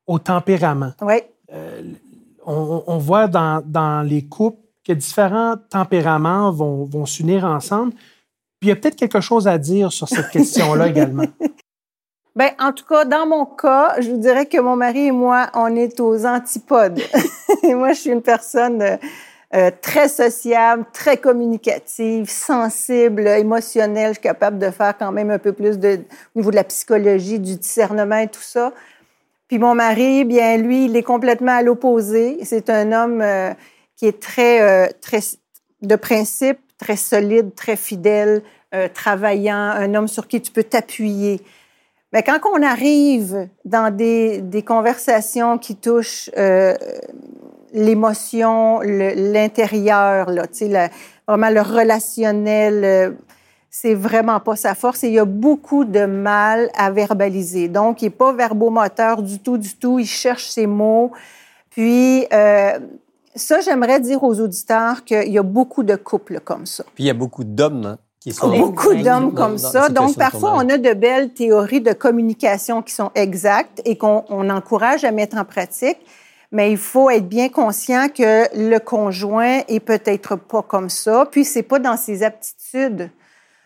au 0.08 0.20
tempérament. 0.20 0.92
Oui. 1.02 1.16
Euh, 1.54 1.82
on, 2.46 2.98
voit 2.98 3.28
dans, 3.28 4.06
les 4.06 4.26
couples 4.26 4.60
que 4.84 4.92
différents 4.94 5.56
tempéraments 5.70 6.52
vont, 6.52 6.84
vont 6.86 7.06
s'unir 7.06 7.46
ensemble. 7.46 7.94
Puis 8.60 8.68
il 8.68 8.70
y 8.70 8.72
a 8.72 8.76
peut-être 8.76 8.96
quelque 8.96 9.22
chose 9.22 9.48
à 9.48 9.58
dire 9.58 9.92
sur 9.92 10.10
cette 10.10 10.30
question-là 10.32 10.88
également. 10.88 11.26
Ben, 12.36 12.50
en 12.60 12.72
tout 12.72 12.86
cas, 12.86 13.06
dans 13.06 13.28
mon 13.28 13.46
cas, 13.46 13.94
je 14.00 14.10
vous 14.10 14.18
dirais 14.18 14.48
que 14.48 14.60
mon 14.60 14.76
mari 14.76 15.08
et 15.08 15.12
moi, 15.12 15.52
on 15.54 15.76
est 15.76 16.00
aux 16.00 16.26
antipodes. 16.26 17.00
moi, 17.64 17.94
je 17.94 18.00
suis 18.00 18.10
une 18.10 18.24
personne 18.24 18.82
euh, 18.82 18.98
euh, 19.54 19.70
très 19.84 20.10
sociable, 20.10 20.84
très 20.94 21.18
communicative, 21.18 22.28
sensible, 22.28 23.28
émotionnelle. 23.28 24.10
Je 24.10 24.14
suis 24.14 24.24
capable 24.24 24.58
de 24.58 24.72
faire 24.72 24.98
quand 24.98 25.12
même 25.12 25.30
un 25.30 25.38
peu 25.38 25.54
plus 25.54 25.78
de, 25.78 26.00
au 26.34 26.40
niveau 26.40 26.50
de 26.50 26.56
la 26.56 26.64
psychologie, 26.64 27.40
du 27.40 27.56
discernement 27.56 28.18
et 28.18 28.28
tout 28.28 28.42
ça. 28.42 28.74
Puis 29.48 29.60
mon 29.60 29.76
mari, 29.76 30.26
bien, 30.26 30.58
lui, 30.58 30.86
il 30.86 30.98
est 30.98 31.04
complètement 31.04 31.52
à 31.52 31.62
l'opposé. 31.62 32.40
C'est 32.46 32.72
un 32.72 32.92
homme 32.94 33.22
euh, 33.22 33.54
qui 33.96 34.08
est 34.08 34.20
très, 34.20 34.92
très 34.94 35.20
de 35.84 35.96
principe, 35.96 36.58
très 36.80 36.96
solide, 36.96 37.54
très 37.54 37.76
fidèle, 37.76 38.42
travaillant, 38.96 39.56
un 39.56 39.94
homme 39.94 40.08
sur 40.08 40.28
qui 40.28 40.42
tu 40.42 40.52
peux 40.52 40.64
t'appuyer. 40.64 41.40
Mais 42.14 42.22
quand 42.22 42.40
on 42.46 42.62
arrive 42.62 43.50
dans 43.66 43.94
des, 43.94 44.40
des 44.42 44.62
conversations 44.62 45.58
qui 45.58 45.76
touchent 45.76 46.30
euh, 46.38 46.76
l'émotion, 47.74 48.82
l'intérieur, 48.82 50.30
vraiment 51.28 51.50
le 51.50 51.62
relationnel, 51.62 52.84
euh, 52.84 53.12
c'est 53.72 53.96
vraiment 53.96 54.40
pas 54.40 54.56
sa 54.56 54.76
force 54.76 55.04
et 55.04 55.08
il 55.08 55.16
y 55.16 55.20
a 55.20 55.26
beaucoup 55.26 55.86
de 55.86 56.06
mal 56.06 56.70
à 56.78 56.92
verbaliser. 56.92 57.68
Donc, 57.68 58.04
il 58.04 58.06
n'est 58.06 58.12
pas 58.12 58.32
verbomoteur 58.32 59.24
du 59.24 59.40
tout, 59.40 59.58
du 59.58 59.76
tout. 59.76 59.98
Il 59.98 60.06
cherche 60.06 60.46
ses 60.46 60.68
mots. 60.68 61.12
Puis, 61.72 62.28
euh, 62.32 62.78
ça, 63.34 63.62
j'aimerais 63.62 64.00
dire 64.00 64.24
aux 64.24 64.40
auditeurs 64.40 65.04
qu'il 65.04 65.32
y 65.32 65.40
a 65.40 65.44
beaucoup 65.44 65.82
de 65.82 65.96
couples 65.96 66.40
comme 66.42 66.68
ça. 66.68 66.84
Puis, 66.94 67.06
il 67.06 67.08
y 67.08 67.10
a 67.10 67.16
beaucoup 67.16 67.44
d'hommes 67.44 67.98
Beaucoup 68.42 68.94
d'hommes 68.96 69.34
comme 69.34 69.58
ça. 69.58 69.90
Donc, 69.90 70.16
parfois, 70.16 70.54
on 70.56 70.70
a 70.70 70.78
de 70.78 70.94
belles 70.94 71.34
théories 71.34 71.82
de 71.82 71.94
communication 71.94 72.82
qui 72.82 72.94
sont 72.94 73.12
exactes 73.16 73.82
et 73.86 73.98
qu'on 73.98 74.50
encourage 74.50 75.04
à 75.04 75.12
mettre 75.12 75.38
en 75.38 75.46
pratique. 75.46 75.98
Mais 76.52 76.72
il 76.72 76.78
faut 76.78 77.10
être 77.10 77.28
bien 77.28 77.50
conscient 77.50 78.10
que 78.10 78.48
le 78.56 78.78
conjoint 78.78 79.62
est 79.68 79.80
peut-être 79.80 80.36
pas 80.36 80.62
comme 80.62 80.90
ça, 80.90 81.28
puis 81.30 81.46
c'est 81.46 81.64
pas 81.64 81.80
dans 81.80 81.98
ses 81.98 82.22
aptitudes. 82.22 83.10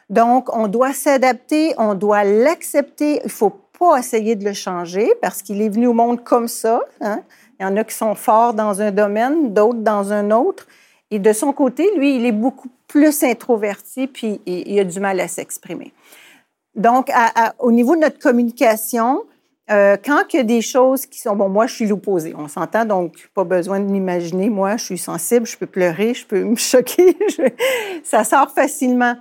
Donc, 0.09 0.55
on 0.55 0.69
doit 0.69 0.93
s'adapter, 0.93 1.73
on 1.77 1.95
doit 1.95 2.23
l'accepter. 2.23 3.19
Il 3.25 3.29
faut 3.29 3.53
pas 3.77 3.97
essayer 3.97 4.35
de 4.35 4.45
le 4.45 4.53
changer 4.53 5.11
parce 5.21 5.41
qu'il 5.41 5.61
est 5.61 5.69
venu 5.69 5.87
au 5.87 5.93
monde 5.93 6.23
comme 6.23 6.47
ça. 6.47 6.79
Hein. 7.01 7.19
Il 7.59 7.63
y 7.63 7.65
en 7.65 7.75
a 7.75 7.83
qui 7.83 7.93
sont 7.93 8.15
forts 8.15 8.53
dans 8.53 8.81
un 8.81 8.91
domaine, 8.91 9.53
d'autres 9.53 9.79
dans 9.79 10.13
un 10.13 10.31
autre. 10.31 10.65
Et 11.11 11.19
de 11.19 11.31
son 11.33 11.53
côté, 11.53 11.89
lui, 11.97 12.15
il 12.17 12.25
est 12.25 12.31
beaucoup 12.33 12.69
plus 12.87 13.23
introverti, 13.23 14.07
puis 14.07 14.41
il, 14.45 14.79
a 14.79 14.83
du 14.83 14.99
mal 14.99 15.19
à 15.19 15.27
s'exprimer. 15.27 15.93
Donc, 16.75 17.09
à- 17.09 17.31
à- 17.47 17.53
au 17.59 17.71
niveau 17.71 17.95
de 17.95 18.01
notre 18.01 18.19
communication, 18.19 19.23
euh, 19.69 19.97
quand 20.03 20.33
il 20.33 20.37
y 20.37 20.39
a 20.39 20.43
des 20.43 20.61
choses 20.61 21.05
qui 21.05 21.19
sont... 21.19 21.35
Bon, 21.35 21.49
moi, 21.49 21.65
je 21.67 21.73
suis 21.75 21.85
l'opposé, 21.87 22.33
on 22.37 22.47
s'entend, 22.47 22.85
donc 22.85 23.29
pas 23.33 23.43
besoin 23.43 23.79
de 23.81 23.85
m'imaginer. 23.85 24.49
Moi, 24.49 24.77
je 24.77 24.83
suis 24.85 24.97
sensible, 24.97 25.45
je 25.45 25.57
peux 25.57 25.65
pleurer, 25.65 26.13
je 26.13 26.25
peux 26.25 26.43
me 26.43 26.55
choquer, 26.55 27.17
je- 27.29 27.51
ça 28.03 28.23
sort 28.23 28.51
facilement. 28.51 29.15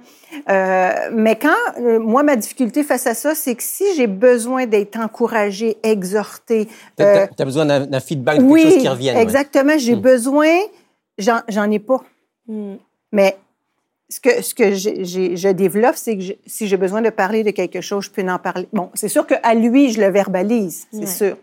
Euh, 0.49 0.93
mais 1.12 1.37
quand, 1.37 1.55
euh, 1.81 1.99
moi, 1.99 2.23
ma 2.23 2.37
difficulté 2.37 2.83
face 2.83 3.07
à 3.07 3.14
ça, 3.14 3.35
c'est 3.35 3.55
que 3.55 3.62
si 3.62 3.85
j'ai 3.97 4.07
besoin 4.07 4.66
d'être 4.66 4.99
encouragée, 4.99 5.78
exhortée... 5.83 6.69
Tu 6.97 7.02
as, 7.05 7.28
besoin 7.45 7.64
d'un 7.64 8.00
feedback, 8.00 8.38
de 8.38 8.45
oui, 8.45 8.62
quelque 8.62 8.73
chose 8.75 8.83
qui 8.83 8.88
revienne. 8.88 9.16
ouais. 9.16 9.23
exactement. 9.23 9.78
J'ai 9.78 9.97
Mm. 9.97 10.00
besoin, 10.00 10.49
j'en 11.18 11.70
ai 11.70 11.78
pas. 11.78 12.02
Mm. 12.49 12.75
Mais 13.12 13.37
ce 14.08 14.20
que, 14.20 14.40
ce 14.42 14.54
je 14.54 15.49
développe, 15.50 15.96
c'est 15.96 16.16
que 16.16 16.23
je- 16.23 16.32
si 16.46 16.66
j'ai 16.68 16.76
besoin 16.76 17.02
de 17.02 17.11
parler 17.11 17.42
de 17.42 17.50
quelque 17.50 17.80
chose, 17.80 18.04
je 18.04 18.11
peux 18.11 18.28
en 18.28 18.38
parler. 18.38 18.68
Bon, 18.73 18.90
c'est 18.94 19.08
sûr 19.08 19.26
qu'à 19.26 19.54
lui, 19.54 19.90
je 19.90 20.00
le 20.00 20.08
verbalise, 20.11 20.87
c'est 20.92 20.99
Ouais. 21.00 21.06
sûr. 21.06 21.37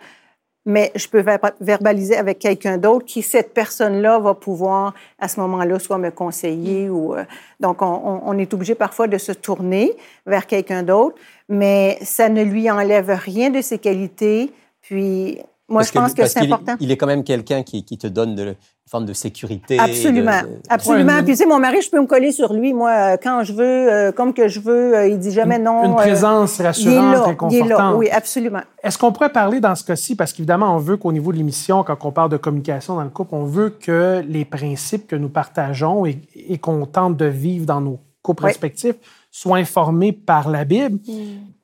Mais 0.65 0.93
je 0.95 1.09
peux 1.09 1.19
ver- 1.19 1.39
verbaliser 1.59 2.15
avec 2.15 2.39
quelqu'un 2.39 2.77
d'autre 2.77 3.05
qui, 3.05 3.21
cette 3.21 3.53
personne-là, 3.53 4.17
va 4.19 4.33
pouvoir, 4.33 4.93
à 5.19 5.27
ce 5.27 5.41
moment-là, 5.41 5.77
soit 5.77 5.97
me 5.97 6.09
conseiller 6.09 6.89
ou... 6.89 7.15
euh, 7.15 7.25
donc, 7.59 7.81
on, 7.81 7.85
on- 7.85 8.21
on 8.25 8.37
est 8.37 8.53
obligé 8.53 8.73
parfois 8.73 9.07
de 9.07 9.17
se 9.17 9.33
tourner 9.33 9.91
vers 10.25 10.47
quelqu'un 10.47 10.83
d'autre, 10.83 11.17
mais 11.49 11.97
ça 12.01 12.29
ne 12.29 12.41
lui 12.43 12.71
enlève 12.71 13.09
rien 13.09 13.49
de 13.49 13.59
ses 13.59 13.77
qualités. 13.77 14.51
Puis, 14.81 15.39
moi, 15.73 15.81
Parce 15.81 15.89
je 15.89 15.93
pense 15.93 16.13
que, 16.13 16.25
c'est 16.25 16.39
important. 16.39 16.75
Il 16.79 16.91
est 16.91 16.97
quand 16.97 17.07
même 17.07 17.23
quelqu'un 17.23 17.63
qui, 17.63 17.83
qui 17.83 17.97
te 17.97 18.07
donne 18.07 18.35
de, 18.35 18.43
une 18.49 18.55
forme 18.89 19.05
de 19.05 19.13
sécurité. 19.13 19.79
Absolument, 19.79 20.41
de- 20.41 20.47
de- 20.47 20.59
absolument. 20.69 21.13
Ouais, 21.13 21.23
Puis 21.23 21.31
tu 21.33 21.37
sais, 21.37 21.45
mon 21.45 21.59
mari, 21.59 21.81
je 21.81 21.89
peux 21.89 21.99
me 21.99 22.05
coller 22.07 22.31
sur 22.31 22.53
lui, 22.53 22.73
moi, 22.73 22.91
euh, 22.91 23.17
quand 23.21 23.43
je 23.43 23.53
veux, 23.53 23.63
euh, 23.91 24.11
comme 24.11 24.33
que 24.33 24.47
je 24.47 24.59
veux. 24.59 24.95
euh, 24.95 25.07
il 25.07 25.19
dit 25.19 25.31
jamais 25.31 25.59
non. 25.59 25.83
Une 25.83 25.91
euh, 25.91 25.95
présence 25.95 26.57
il 26.57 26.61
est 26.61 26.65
rassurante, 26.65 26.95
là, 26.97 27.01
il 27.01 27.11
est 27.11 27.13
là. 27.15 27.23
réconfortante. 27.25 27.95
Oui, 27.97 28.09
absolument. 28.09 28.61
Est-ce 28.83 28.97
qu'on 28.97 29.11
pourrait 29.11 29.31
parler 29.31 29.59
dans 29.59 29.75
ce 29.75 29.83
cas-ci, 29.83 30.15
parce 30.15 30.31
qu'évidemment, 30.33 30.75
on 30.75 30.79
veut 30.79 30.97
qu'au 30.97 31.11
niveau 31.11 31.31
de 31.31 31.37
l'émission, 31.37 31.83
quand 31.83 31.97
on 32.05 32.11
parle 32.11 32.29
de 32.29 32.37
communication 32.37 32.95
dans 32.95 33.03
le 33.03 33.09
couple, 33.09 33.35
on 33.35 33.45
veut 33.45 33.69
que 33.71 34.23
les 34.27 34.45
principes 34.45 35.07
que 35.07 35.15
nous 35.15 35.29
partageons 35.29 36.05
et, 36.05 36.21
et 36.35 36.57
qu'on 36.59 36.85
tente 36.85 37.17
de 37.17 37.25
vivre 37.25 37.65
dans 37.65 37.81
nos 37.81 37.99
couples 38.21 38.43
Oui. 38.43 38.49
respectifs 38.51 38.95
soient 39.31 39.57
informés 39.57 40.11
par 40.11 40.49
la 40.49 40.63
Bible. 40.63 40.99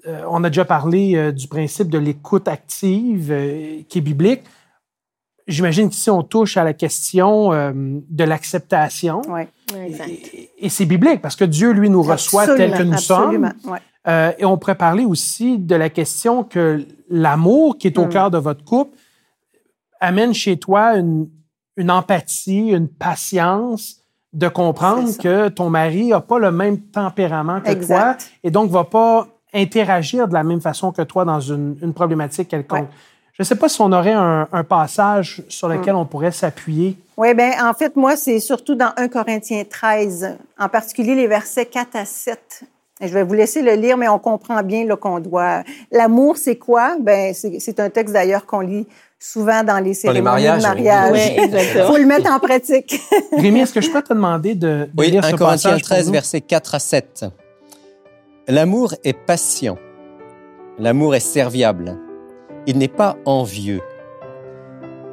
Euh, 0.07 0.23
on 0.29 0.43
a 0.43 0.49
déjà 0.49 0.65
parlé 0.65 1.15
euh, 1.15 1.31
du 1.31 1.47
principe 1.47 1.89
de 1.89 1.97
l'écoute 1.97 2.47
active 2.47 3.31
euh, 3.31 3.81
qui 3.89 3.97
est 3.97 4.01
biblique. 4.01 4.41
J'imagine 5.47 5.89
qu'ici, 5.89 6.09
on 6.09 6.21
touche 6.23 6.57
à 6.57 6.63
la 6.63 6.73
question 6.73 7.49
de 7.51 8.23
l'acceptation. 8.23 9.23
Oui. 9.29 9.41
Exact. 9.83 10.07
Et, 10.09 10.51
et 10.59 10.69
c'est 10.69 10.85
biblique 10.85 11.23
parce 11.23 11.35
que 11.35 11.43
Dieu, 11.43 11.71
lui, 11.71 11.89
nous 11.89 12.03
reçoit 12.03 12.45
tel 12.55 12.71
que 12.71 12.83
nous 12.83 12.93
absolument. 12.93 13.51
sommes. 13.63 13.71
Ouais. 14.05 14.35
Et 14.37 14.45
on 14.45 14.59
pourrait 14.59 14.75
parler 14.75 15.05
aussi 15.05 15.57
de 15.57 15.73
la 15.75 15.89
question 15.89 16.43
que 16.43 16.85
l'amour 17.09 17.79
qui 17.79 17.87
est 17.87 17.97
au 17.97 18.05
Mm. 18.05 18.09
cœur 18.09 18.29
de 18.29 18.37
votre 18.37 18.63
couple 18.63 18.95
amène 19.99 20.35
chez 20.35 20.57
toi 20.57 20.95
une, 20.97 21.27
une 21.77 21.89
empathie, 21.89 22.67
une 22.69 22.87
patience 22.87 23.97
de 24.33 24.47
comprendre 24.49 25.17
que 25.17 25.49
ton 25.49 25.71
mari 25.71 26.09
n'a 26.09 26.21
pas 26.21 26.37
le 26.37 26.51
même 26.51 26.79
tempérament 26.79 27.59
que 27.61 27.69
Exact. 27.69 28.19
toi 28.19 28.27
et 28.43 28.51
donc 28.51 28.69
va 28.69 28.83
pas 28.83 29.27
interagir 29.53 30.27
de 30.27 30.33
la 30.33 30.43
même 30.43 30.61
façon 30.61 30.91
que 30.91 31.01
toi 31.01 31.25
dans 31.25 31.39
une, 31.39 31.77
une 31.81 31.93
problématique 31.93 32.47
quelconque. 32.49 32.79
Ouais. 32.81 32.87
Je 33.33 33.43
ne 33.43 33.45
sais 33.45 33.55
pas 33.55 33.69
si 33.69 33.79
on 33.81 33.91
aurait 33.93 34.13
un, 34.13 34.47
un 34.51 34.63
passage 34.65 35.41
sur 35.47 35.69
lequel 35.69 35.95
on 35.95 36.05
pourrait 36.05 36.31
s'appuyer. 36.31 36.97
Oui, 37.15 37.33
bien, 37.33 37.51
en 37.69 37.73
fait, 37.73 37.95
moi, 37.95 38.15
c'est 38.17 38.39
surtout 38.39 38.75
dans 38.75 38.91
1 38.97 39.07
Corinthiens 39.07 39.63
13, 39.69 40.37
en 40.59 40.67
particulier 40.69 41.15
les 41.15 41.27
versets 41.27 41.65
4 41.65 41.95
à 41.95 42.05
7. 42.05 42.63
Et 43.01 43.07
je 43.07 43.13
vais 43.13 43.23
vous 43.23 43.33
laisser 43.33 43.61
le 43.61 43.75
lire, 43.75 43.95
mais 43.95 44.09
on 44.09 44.19
comprend 44.19 44.61
bien 44.61 44.85
qu'on 44.97 45.19
doit. 45.21 45.63
L'amour, 45.89 46.35
c'est 46.35 46.57
quoi? 46.57 46.97
Ben, 46.99 47.33
c'est 47.33 47.79
un 47.79 47.89
texte 47.89 48.13
d'ailleurs 48.13 48.45
qu'on 48.45 48.59
lit 48.59 48.85
souvent 49.17 49.63
dans 49.63 49.79
les 49.79 49.93
cérémonies 49.93 50.23
mariages, 50.23 50.61
de 50.61 50.67
mariage. 50.67 51.11
oui. 51.13 51.43
Exactement. 51.43 51.87
faut 51.87 51.97
le 51.97 52.05
mettre 52.05 52.29
en 52.29 52.39
pratique. 52.39 52.99
Rémi, 53.37 53.61
est-ce 53.61 53.73
que 53.73 53.81
je 53.81 53.89
peux 53.89 54.01
te 54.01 54.13
demander 54.13 54.53
de, 54.55 54.67
de 54.67 54.89
Oui, 54.97 55.11
lire 55.11 55.23
1 55.23 55.29
ce 55.31 55.35
Corinthiens 55.37 55.69
passage 55.71 55.81
pour 55.81 55.89
13, 55.89 56.07
nous? 56.07 56.11
versets 56.13 56.41
4 56.41 56.75
à 56.75 56.79
7. 56.79 57.25
L'amour 58.51 58.95
est 59.03 59.13
patient. 59.13 59.77
L'amour 60.79 61.13
est 61.13 61.19
serviable. 61.19 61.99
Il 62.65 62.79
n'est 62.79 62.87
pas 62.87 63.15
envieux. 63.25 63.79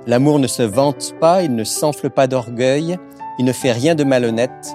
L'amour 0.07 0.39
ne 0.39 0.47
se 0.47 0.63
vante 0.63 1.15
pas, 1.21 1.43
il 1.43 1.55
ne 1.55 1.63
s'enfle 1.63 2.09
pas 2.09 2.29
d'orgueil, 2.29 2.97
il 3.39 3.45
ne 3.45 3.53
fait 3.53 3.73
rien 3.73 3.95
de 3.95 4.05
malhonnête. 4.05 4.75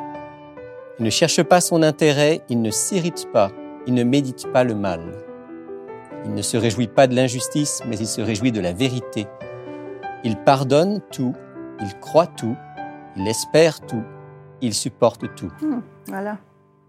Il 0.99 1.05
ne 1.05 1.09
cherche 1.09 1.41
pas 1.41 1.59
son 1.59 1.81
intérêt, 1.81 2.41
il 2.49 2.61
ne 2.61 2.69
s'irrite 2.69 3.29
pas, 3.33 3.49
il 3.87 3.95
ne 3.95 4.03
médite 4.03 4.45
pas 4.53 4.63
le 4.63 4.75
mal. 4.75 5.01
Il 6.25 6.35
ne 6.35 6.43
se 6.43 6.55
réjouit 6.55 6.87
pas 6.87 7.07
de 7.07 7.15
l'injustice, 7.15 7.81
mais 7.87 7.97
il 7.97 8.05
se 8.05 8.21
réjouit 8.21 8.51
de 8.51 8.61
la 8.61 8.73
vérité. 8.73 9.25
Il 10.23 10.37
pardonne 10.37 11.01
tout, 11.11 11.33
il 11.79 11.97
croit 11.99 12.27
tout, 12.27 12.55
il 13.17 13.27
espère 13.27 13.81
tout, 13.81 14.03
il 14.61 14.75
supporte 14.75 15.33
tout. 15.33 15.51
Voilà. 16.05 16.37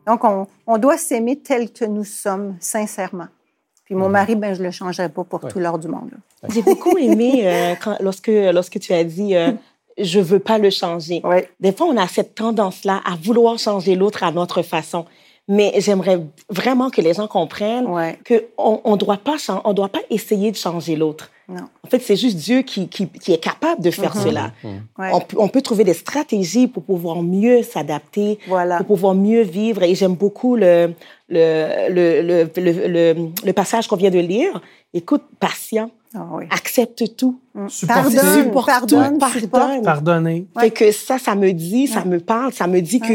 Donc, 0.06 0.24
on, 0.24 0.46
on 0.66 0.78
doit 0.78 0.96
s'aimer 0.98 1.36
tel 1.38 1.70
que 1.72 1.84
nous 1.84 2.04
sommes, 2.04 2.56
sincèrement. 2.60 3.26
Puis 3.84 3.94
mon 3.94 4.08
mari, 4.08 4.36
ben, 4.36 4.54
je 4.54 4.60
ne 4.60 4.66
le 4.66 4.70
changerai 4.70 5.08
pas 5.08 5.24
pour 5.24 5.42
Ouais. 5.44 5.50
tout 5.50 5.58
l'or 5.58 5.78
du 5.78 5.88
monde. 5.88 6.10
J'ai 6.48 6.62
beaucoup 6.62 6.96
aimé 6.98 7.42
euh, 7.44 7.74
quand, 7.82 7.96
lorsque, 8.00 8.28
lorsque 8.30 8.78
tu 8.80 8.92
as 8.92 9.04
dit 9.04 9.34
euh, 9.36 9.52
je 9.98 10.18
veux 10.20 10.38
pas 10.38 10.58
le 10.58 10.70
changer. 10.70 11.20
Oui. 11.24 11.38
Des 11.60 11.72
fois, 11.72 11.86
on 11.88 11.96
a 11.96 12.08
cette 12.08 12.34
tendance-là 12.34 13.00
à 13.04 13.16
vouloir 13.22 13.58
changer 13.58 13.94
l'autre 13.94 14.22
à 14.22 14.32
notre 14.32 14.62
façon. 14.62 15.04
Mais 15.48 15.72
j'aimerais 15.78 16.20
vraiment 16.48 16.88
que 16.88 17.00
les 17.00 17.14
gens 17.14 17.26
comprennent 17.28 17.86
Ouais. 17.86 18.18
qu'on 18.26 18.80
on 18.84 18.96
doit 18.96 19.18
pas 19.18 19.36
chan- 19.38 19.60
on 19.64 19.72
doit 19.74 19.88
pas 19.88 19.98
essayer 20.08 20.50
de 20.52 20.56
changer 20.56 20.96
l'autre. 20.96 21.30
Non. 21.52 21.64
En 21.84 21.88
fait, 21.88 22.00
c'est 22.00 22.16
juste 22.16 22.36
Dieu 22.38 22.62
qui, 22.62 22.88
qui, 22.88 23.06
qui 23.08 23.32
est 23.32 23.38
capable 23.42 23.82
de 23.82 23.90
faire 23.90 24.16
Mhm. 24.16 24.22
cela. 24.22 24.52
Ouais. 24.98 25.10
On, 25.12 25.20
peut- 25.20 25.36
on 25.38 25.48
peut 25.48 25.60
trouver 25.62 25.84
des 25.84 25.94
stratégies 25.94 26.66
pour 26.66 26.82
pouvoir 26.82 27.22
mieux 27.22 27.62
s'adapter, 27.62 28.38
Voilà. 28.48 28.78
pour 28.78 28.86
pouvoir 28.86 29.14
mieux 29.14 29.42
vivre. 29.42 29.82
Et 29.82 29.94
j'aime 29.94 30.14
beaucoup 30.14 30.56
le, 30.56 30.94
le, 31.28 31.88
le, 31.90 32.22
le, 32.22 32.50
le, 32.56 32.88
le- 33.14 33.28
le 33.44 33.52
passage 33.52 33.86
qu'on 33.88 33.96
vient 33.96 34.10
de 34.10 34.18
lire. 34.18 34.60
Écoute, 34.94 35.22
patient, 35.40 35.90
Ah 36.14 36.26
oui. 36.32 36.44
accepte 36.50 37.16
tout. 37.16 37.38
Supporter, 37.68 38.02
Pardonne, 38.02 38.42
supporte 38.44 38.66
pardonne, 38.66 39.18
tout, 39.18 39.48
pardonne. 39.48 39.82
pardonner. 39.82 40.46
Fait 40.58 40.70
que 40.70 40.90
ça, 40.92 41.18
ça 41.18 41.34
me 41.34 41.52
dit, 41.52 41.86
ça 41.86 42.00
Ouais. 42.00 42.06
me 42.08 42.20
parle, 42.20 42.52
ça 42.52 42.66
me 42.66 42.80
dit 42.80 43.00
que 43.00 43.14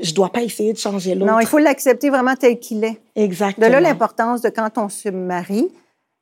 je 0.00 0.12
dois 0.14 0.28
pas 0.30 0.42
essayer 0.42 0.72
de 0.72 0.78
changer 0.78 1.14
l'autre. 1.14 1.32
Non, 1.32 1.40
il 1.40 1.46
faut 1.46 1.58
l'accepter 1.58 2.10
vraiment 2.10 2.34
tel 2.34 2.58
qu'il 2.58 2.84
est. 2.84 2.98
De 3.16 3.22
Exactement. 3.22 3.68
là 3.68 3.80
l'importance 3.80 4.42
de 4.42 4.50
quand 4.50 4.70
on 4.76 4.88
se 4.88 5.08
marie, 5.08 5.68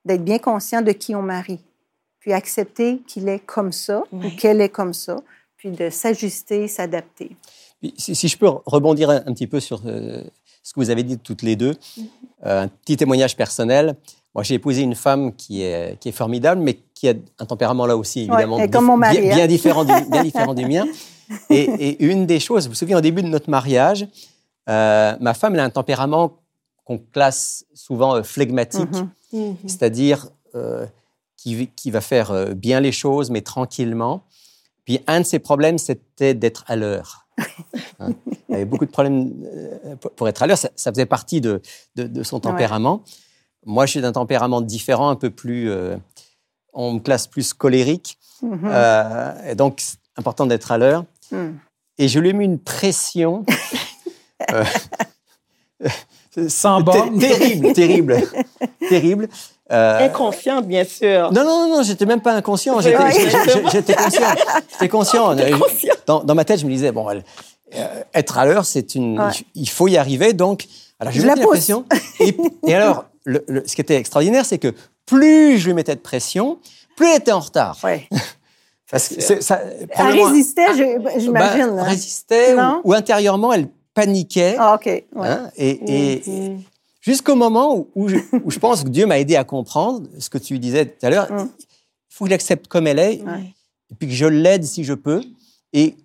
d'être 0.05 0.25
bien 0.25 0.39
conscient 0.39 0.83
de 0.83 0.93
qui 0.93 1.15
on 1.15 1.23
marie, 1.23 1.61
puis 2.21 2.33
accepter 2.33 3.03
qu'il 3.07 3.29
est 3.29 3.41
comme 3.41 3.73
ça 3.73 4.03
Ouais. 4.13 4.27
ou 4.27 4.31
qu'elle 4.37 4.61
est 4.61 4.69
comme 4.69 4.95
ça, 4.95 5.17
puis 5.57 5.71
de 5.71 5.91
s'ajuster, 5.91 6.69
s'adapter. 6.69 7.37
Si, 7.99 8.15
si 8.15 8.29
je 8.29 8.39
peux 8.39 8.49
rebondir 8.67 9.11
un, 9.11 9.17
un 9.27 9.33
petit 9.35 9.47
peu 9.47 9.61
sur 9.61 9.83
euh, 9.87 10.23
ce 10.63 10.73
que 10.73 10.81
vous 10.81 10.91
avez 10.91 11.03
dit 11.03 11.19
toutes 11.19 11.43
les 11.43 11.57
deux, 11.57 11.73
Mm-hmm. 11.73 12.03
euh, 12.47 12.63
un 12.63 12.69
petit 12.69 12.97
témoignage 12.97 13.37
personnel. 13.37 13.95
Moi, 14.35 14.43
j'ai 14.43 14.55
épousé 14.57 14.83
une 14.83 14.95
femme 14.97 15.33
qui 15.37 15.63
est, 15.63 15.97
qui 16.01 16.09
est 16.09 16.13
formidable, 16.13 16.61
mais 16.61 16.75
qui 16.95 17.09
a 17.09 17.15
un 17.39 17.47
tempérament 17.47 17.87
là 17.87 17.97
aussi, 17.97 18.21
évidemment, 18.23 18.59
et 18.59 18.69
comme 18.69 18.87
mon 18.87 18.97
mari, 18.97 19.21
bien, 19.21 19.31
hein. 19.33 19.35
bien 19.37 19.47
différent, 19.47 19.85
du, 19.85 19.93
bien 20.11 20.23
différent 20.31 20.55
du 20.55 20.67
mien. 20.67 20.85
Et, 21.51 21.63
et 21.63 22.05
une 22.05 22.27
des 22.27 22.41
choses, 22.41 22.65
vous 22.65 22.71
vous 22.71 22.75
souvenez, 22.75 22.97
au 22.97 23.01
début 23.01 23.23
de 23.23 23.29
notre 23.29 23.49
mariage, 23.49 24.09
euh, 24.69 25.15
ma 25.21 25.35
femme 25.35 25.55
elle 25.55 25.61
a 25.61 25.65
un 25.65 25.71
tempérament 25.71 26.33
qu'on 26.85 26.99
classe 26.99 27.65
souvent 27.75 28.17
euh, 28.17 28.23
flegmatique, 28.23 28.91
Mhm. 28.91 29.09
Mhm. 29.35 29.57
c'est-à-dire 29.67 30.29
euh, 30.55 30.87
qui, 31.37 31.67
qui 31.77 31.91
va 31.91 32.01
faire 32.01 32.31
euh, 32.31 32.55
bien 32.55 32.81
les 32.81 32.93
choses, 32.93 33.29
mais 33.31 33.43
tranquillement. 33.43 34.23
Puis 34.85 35.01
un 35.07 35.21
de 35.21 35.27
ses 35.27 35.39
problèmes, 35.41 35.77
c'était 35.79 36.33
d'être 36.35 36.65
à 36.69 36.77
l'heure. 36.77 37.27
Hein. 38.01 38.11
Il 38.49 38.55
avait 38.57 38.65
beaucoup 38.65 38.87
de 38.87 38.91
problèmes 38.91 39.33
euh, 39.45 39.97
pour- 40.17 40.29
être 40.29 40.43
à 40.43 40.47
l'heure. 40.47 40.59
Ça, 40.59 40.71
ça 40.77 40.91
faisait 40.93 41.07
partie 41.07 41.41
de, 41.41 41.61
de, 41.97 42.05
de 42.07 42.23
son 42.25 42.41
tempérament. 42.41 43.03
Moi, 43.67 43.87
je 43.87 43.93
suis 43.93 44.01
d'un 44.01 44.13
tempérament 44.13 44.61
différent, 44.61 45.09
un 45.11 45.17
peu 45.17 45.31
plus. 45.31 45.71
euh, 45.71 45.97
on 46.73 46.95
me 46.95 46.99
classe 47.01 47.27
plus 47.29 47.53
colérique. 47.55 48.19
Mhm. 48.43 48.61
Euh, 48.65 49.51
et 49.51 49.55
donc, 49.55 49.81
c'est 49.81 49.97
important 50.17 50.47
d'être 50.47 50.71
à 50.73 50.79
l'heure. 50.79 51.05
Mhm. 51.33 51.59
Et 51.99 52.09
je 52.09 52.19
lui 52.19 52.31
ai 52.31 52.33
mis 52.33 52.45
une 52.45 52.59
pression. 52.59 53.45
euh, 54.53 54.65
Sans 56.49 56.81
borne. 56.81 57.19
terrible, 57.19 57.73
terrible, 57.75 58.17
terrible. 58.89 59.29
Euh, 59.73 60.07
Inconsciente, 60.07 60.67
bien 60.67 60.85
sûr. 60.85 61.33
non, 61.33 61.43
non, 61.45 61.67
non, 61.69 61.77
non, 61.77 61.83
j'étais 61.83 62.05
même 62.07 62.21
pas 62.21 62.33
inconscient. 62.33 62.81
J'étais, 62.81 62.97
conscient. 62.97 63.69
J'étais 63.73 63.95
conscient. 64.89 65.35
conscient. 65.59 65.95
Dans, 66.07 66.23
dans 66.23 66.35
ma 66.35 66.45
tête, 66.45 66.61
je 66.61 66.67
me 66.67 66.71
disais, 66.71 66.93
bon, 66.93 67.09
euh, 67.09 67.87
être 68.13 68.39
à 68.39 68.45
l'heure, 68.45 68.65
c'est 68.67 68.95
une, 68.95 69.19
Ouais. 69.19 69.31
il 69.55 69.69
faut 69.69 69.89
y 69.89 69.97
arriver. 69.97 70.33
Donc, 70.35 70.67
alors, 71.01 71.13
je 71.13 71.19
Je 71.19 71.23
lui 71.23 71.29
la 71.29 71.35
mettais 71.35 71.47
la 71.47 71.51
pression. 71.51 71.85
Et, 72.21 72.37
et 72.67 72.75
alors, 72.75 73.07
le- 73.25 73.45
le- 73.49 73.65
ce 73.67 73.75
qui 73.75 73.81
était 73.81 73.97
extraordinaire, 73.97 74.45
c'est 74.45 74.59
que 74.59 74.75
plus 75.07 75.59
je 75.59 75.67
lui 75.67 75.75
mettais 75.75 75.95
de 75.95 76.01
pression, 76.01 76.59
plus 76.97 77.09
elle 77.09 77.17
était 77.21 77.33
en 77.33 77.41
retard. 77.41 77.79
Ouais. 77.83 78.07
Parce 78.91 79.09
que 79.09 79.21
ça, 79.43 79.61
Elle 79.91 80.07
résistait, 80.23 80.67
je- 80.77 80.99
bah, 80.99 81.11
j'imagine. 81.17 81.63
hein. 81.79 81.83
résistait 81.83 82.55
ou, 82.55 82.61
ou 82.85 82.93
intérieurement, 82.93 83.53
elle 83.53 83.69
paniquait. 83.95 84.57
Ah, 84.59 84.75
OK. 84.75 84.85
ouais. 84.87 85.05
hein, 85.17 85.51
et, 85.57 85.71
et- 86.17 86.23
Mhm. 86.31 86.63
Jusqu'au 87.05 87.35
moment 87.35 87.77
où, 87.77 87.91
où, 87.95 88.09
je, 88.09 88.17
où, 88.45 88.51
je, 88.51 88.59
pense 88.59 88.83
que 88.83 88.89
Dieu 88.89 89.05
m'a 89.05 89.19
aidé 89.19 89.37
à 89.37 89.45
comprendre 89.45 90.09
ce 90.19 90.31
que 90.31 90.39
tu 90.39 90.59
disais 90.59 90.87
tout 90.87 91.05
à 91.05 91.11
l'heure. 91.11 91.31
Mm. 91.31 91.51
Il 91.61 92.15
faut 92.17 92.25
que 92.25 92.31
je 92.31 92.35
l'accepte 92.35 92.67
comme 92.67 92.87
elle 92.87 92.99
est, 92.99 93.21
ouais. 93.23 93.55
et 93.91 93.95
puis 93.95 94.09
que 94.09 94.15
je 94.15 94.25
l'aide 94.25 94.65
si 94.65 94.85
je 94.85 94.95
peux. 94.95 95.23
Et 95.75 95.97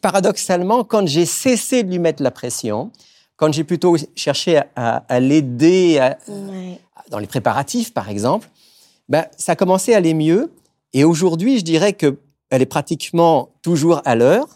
paradoxalement, 0.00 0.84
quand 0.84 1.08
j'ai 1.08 1.26
cessé 1.26 1.82
de 1.82 1.90
lui 1.90 1.98
mettre 1.98 2.22
la 2.22 2.30
pression, 2.30 2.92
quand 3.34 3.52
j'ai 3.52 3.64
plutôt 3.64 3.96
cherché 4.14 4.60
à, 4.76 4.98
à 5.08 5.18
l'aider 5.18 5.98
ouais. 6.28 6.80
dans 7.10 7.18
les 7.18 7.26
préparatifs, 7.26 7.92
par 7.92 8.08
exemple, 8.08 8.48
ben, 9.08 9.26
ça 9.36 9.52
a 9.52 9.56
commencé 9.56 9.94
à 9.94 9.96
aller 9.96 10.14
mieux. 10.14 10.52
Et 10.92 11.02
aujourd'hui, 11.02 11.58
je 11.58 11.64
dirais 11.64 11.92
que 11.92 12.18
elle 12.50 12.62
est 12.62 12.66
pratiquement 12.66 13.50
toujours 13.62 14.00
à 14.04 14.14
l'heure, 14.14 14.46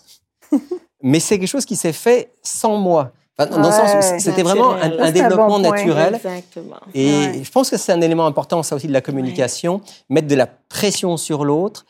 mais 1.03 1.19
c'est 1.19 1.39
quelque 1.41 1.49
chose 1.49 1.67
qui 1.67 1.77
s'est 1.77 1.93
fait 1.93 2.33
sans 2.43 2.77
moi. 2.77 3.13
Enfin, 3.43 3.61
dans 3.61 3.63
ouais, 3.63 3.77
le 3.77 3.89
sens 3.89 4.15
où 4.15 4.19
c'était 4.19 4.43
vraiment 4.43 4.73
un, 4.73 4.99
un 4.99 5.11
développement 5.11 5.45
un 5.45 5.49
bon 5.49 5.59
naturel. 5.59 6.15
Exactement. 6.15 6.77
Et 6.95 7.07
ouais. 7.07 7.41
je 7.43 7.51
pense 7.51 7.71
que 7.71 7.77
c'est 7.77 7.93
un 7.93 8.01
élément 8.01 8.27
important, 8.27 8.63
ça 8.63 8.77
aussi, 8.77 8.87
de 8.87 8.93
la 8.93 9.01
communication. 9.01 9.81
Mettre 10.09 10.29
de 10.29 10.35
la 10.35 10.47
pression 10.47 11.17
sur 11.17 11.45
l'autre. 11.45 11.85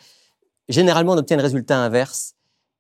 Généralement, 0.69 1.13
on 1.13 1.19
obtient 1.19 1.37
le 1.37 1.43
résultat 1.43 1.77
inverse. 1.77 2.35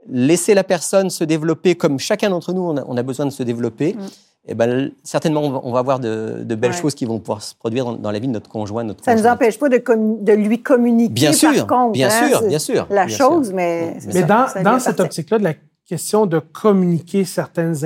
Laisser 0.08 0.54
la 0.54 0.64
personne 0.64 1.10
se 1.10 1.24
développer 1.24 1.74
comme 1.74 1.98
chacun 1.98 2.30
d'entre 2.30 2.52
nous, 2.52 2.62
on 2.62 2.76
a, 2.76 2.84
on 2.86 2.96
a, 2.96 3.02
besoin 3.02 3.26
de 3.26 3.30
se 3.30 3.42
développer. 3.42 3.94
Mm. 3.94 4.06
Et 4.48 4.54
ben, 4.54 4.90
certainement, 5.04 5.42
on 5.42 5.50
va, 5.50 5.60
on 5.62 5.72
va 5.72 5.78
avoir 5.78 6.00
de, 6.00 6.42
de 6.42 6.54
belles 6.56 6.72
ouais. 6.72 6.76
choses 6.76 6.94
qui 6.96 7.04
vont 7.04 7.20
pouvoir 7.20 7.42
se 7.42 7.54
produire 7.54 7.84
dans, 7.84 7.92
dans, 7.92 8.10
la 8.10 8.18
vie 8.18 8.26
de 8.26 8.32
notre 8.32 8.50
conjoint. 8.50 8.82
Notre 8.82 9.04
ça 9.04 9.14
ne 9.14 9.20
nous 9.20 9.26
empêche 9.26 9.56
pas 9.56 9.68
de, 9.68 9.76
de, 9.78 10.32
lui 10.32 10.60
communiquer, 10.60 11.12
bien 11.12 11.32
sûr, 11.32 11.54
par 11.54 11.66
contre. 11.66 11.92
Bien 11.92 12.08
hein, 12.08 12.28
sûr, 12.28 12.42
bien 12.42 12.58
sûr. 12.58 12.86
La 12.90 13.06
bien 13.06 13.16
chose, 13.16 13.46
sûr. 13.48 13.54
mais... 13.54 13.96
Mais 14.06 14.12
ça, 14.12 14.22
dans, 14.22 14.48
ça 14.48 14.62
dans 14.62 14.78
cette 14.80 14.98
optique-là 14.98 15.38
de 15.38 15.44
la 15.44 15.54
question 15.86 16.26
de 16.26 16.40
communiquer 16.40 17.24
certaines 17.24 17.84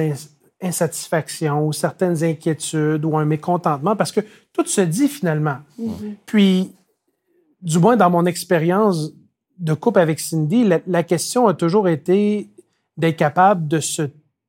insatisfactions 0.62 1.66
ou 1.66 1.72
certaines 1.72 2.22
inquiétudes 2.24 3.04
ou 3.04 3.16
un 3.16 3.24
mécontentement, 3.24 3.94
parce 3.96 4.12
que 4.12 4.20
tout 4.52 4.66
se 4.66 4.80
dit 4.80 5.08
finalement. 5.08 5.58
Mm 5.78 5.84
-hmm. 5.88 6.14
Puis, 6.26 6.72
du 7.62 7.78
moins 7.78 7.96
dans 7.96 8.10
mon 8.10 8.24
expérience 8.26 9.12
de 9.58 9.74
couple 9.74 10.00
avec 10.00 10.18
Cindy, 10.20 10.64
la, 10.64 10.80
la 10.86 11.02
question 11.02 11.46
a 11.48 11.54
toujours 11.54 11.88
été 11.88 12.48
d'être 12.96 13.16
capable 13.16 13.68
de 13.68 13.80
se 13.80 14.02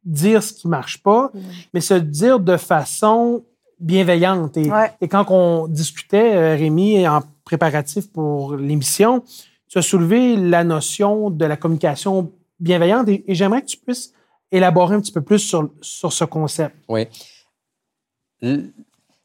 dire 0.03 0.41
ce 0.41 0.53
qui 0.53 0.67
marche 0.67 0.97
pas, 1.03 1.23
Mm. 1.33 1.39
mais 1.73 1.81
se 1.81 1.93
dire 1.93 2.39
de 2.39 2.57
façon 2.57 3.43
bienveillante. 3.79 4.57
Et, 4.57 4.69
ouais. 4.71 4.91
et 5.01 5.07
quand 5.07 5.25
on 5.29 5.67
discutait, 5.67 6.31
euh, 6.35 6.55
Rémi, 6.55 7.07
en 7.07 7.21
préparatif 7.43 8.11
pour 8.11 8.55
l'émission, 8.67 9.23
tu 9.69 9.77
as 9.77 9.81
soulevé 9.91 10.35
la 10.35 10.63
notion 10.63 11.29
de 11.29 11.45
la 11.45 11.57
communication 11.57 12.31
bienveillante 12.59 13.07
et, 13.09 13.23
et 13.29 13.35
j'aimerais 13.35 13.61
que 13.61 13.67
tu 13.67 13.77
puisses 13.77 14.13
élaborer 14.51 14.96
un 14.96 15.01
petit 15.01 15.12
peu 15.12 15.22
plus 15.22 15.39
sur, 15.39 15.70
sur 15.82 16.13
ce 16.13 16.24
concept. 16.24 16.75
Oui. 16.88 17.08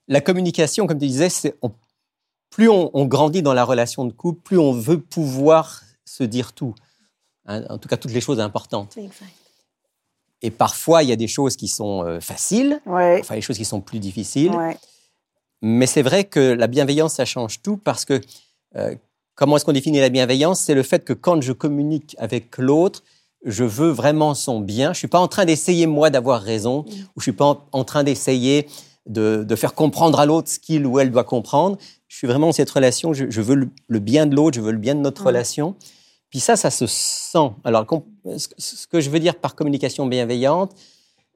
La 0.08 0.20
communication, 0.20 0.86
comme 0.86 0.98
tu 0.98 1.06
disais, 1.06 1.28
c'est 1.28 1.56
on, 1.62 1.72
plus 2.50 2.68
on, 2.68 2.90
on, 2.94 3.06
grandit 3.06 3.42
dans 3.42 3.54
la 3.54 3.64
relation 3.64 4.04
de 4.04 4.12
couple, 4.12 4.40
plus 4.42 4.58
on 4.58 4.72
veut 4.72 5.00
pouvoir 5.00 5.82
se 6.04 6.24
dire 6.24 6.52
tout. 6.52 6.74
Hein, 7.46 7.64
en 7.68 7.78
tout 7.78 7.88
cas, 7.88 7.96
toutes 7.96 8.12
les 8.12 8.20
choses 8.20 8.40
importantes. 8.40 8.96
Exact. 8.96 9.30
Et 10.42 10.50
parfois, 10.50 11.02
il 11.02 11.08
y 11.08 11.12
a 11.12 11.16
des 11.16 11.28
choses 11.28 11.56
qui 11.56 11.68
sont 11.68 12.04
euh, 12.04 12.20
faciles, 12.20 12.80
ouais. 12.86 13.20
enfin, 13.20 13.36
des 13.36 13.40
choses 13.40 13.56
qui 13.56 13.64
sont 13.64 13.80
plus 13.80 14.00
difficiles. 14.00 14.50
Ouais. 14.50 14.76
Mais 15.62 15.86
c'est 15.86 16.02
vrai 16.02 16.24
que 16.24 16.40
la 16.40 16.66
bienveillance, 16.66 17.14
ça 17.14 17.24
change 17.24 17.62
tout 17.62 17.76
parce 17.76 18.04
que 18.04 18.20
euh, 18.74 18.96
comment 19.36 19.56
est-ce 19.56 19.64
qu'on 19.64 19.72
définit 19.72 20.00
la 20.00 20.08
bienveillance? 20.08 20.60
C'est 20.60 20.74
le 20.74 20.82
fait 20.82 21.04
que 21.04 21.12
quand 21.12 21.40
je 21.40 21.52
communique 21.52 22.16
avec 22.18 22.58
l'autre, 22.58 23.04
je 23.44 23.64
veux 23.64 23.90
vraiment 23.90 24.34
son 24.34 24.60
bien. 24.60 24.88
Je 24.88 24.90
ne 24.90 24.94
suis 24.94 25.08
pas 25.08 25.18
en 25.18 25.28
train 25.28 25.44
d'essayer, 25.44 25.86
moi, 25.86 26.10
d'avoir 26.10 26.42
raison, 26.42 26.82
mmh. 26.82 26.90
ou 26.90 26.92
je 26.92 27.20
ne 27.20 27.22
suis 27.22 27.32
pas 27.32 27.46
en, 27.46 27.64
en 27.72 27.84
train 27.84 28.04
d'essayer 28.04 28.68
de, 29.06 29.44
de, 29.46 29.56
faire 29.56 29.74
comprendre 29.74 30.20
à 30.20 30.26
l'autre 30.26 30.48
ce 30.48 30.58
qu'il 30.58 30.86
ou 30.86 30.98
elle 30.98 31.10
doit 31.10 31.24
comprendre. 31.24 31.76
Je 32.08 32.16
suis 32.16 32.26
vraiment 32.26 32.46
dans 32.46 32.52
cette 32.52 32.70
relation, 32.70 33.12
je, 33.12 33.30
je 33.30 33.40
veux 33.40 33.56
le, 33.56 33.68
le, 33.88 33.98
bien 33.98 34.26
de 34.26 34.36
l'autre, 34.36 34.56
je 34.56 34.60
veux 34.60 34.72
le 34.72 34.78
bien 34.78 34.94
de 34.94 35.00
notre 35.00 35.22
mmh. 35.22 35.26
relation. 35.26 35.76
Puis 36.30 36.40
ça, 36.40 36.56
ça 36.56 36.70
se 36.70 36.86
sent. 36.86 37.50
Alors, 37.64 37.86
ce 38.58 38.86
que 38.86 39.00
je 39.00 39.10
veux 39.10 39.18
dire 39.18 39.34
par 39.34 39.54
communication 39.54 40.06
bienveillante, 40.06 40.72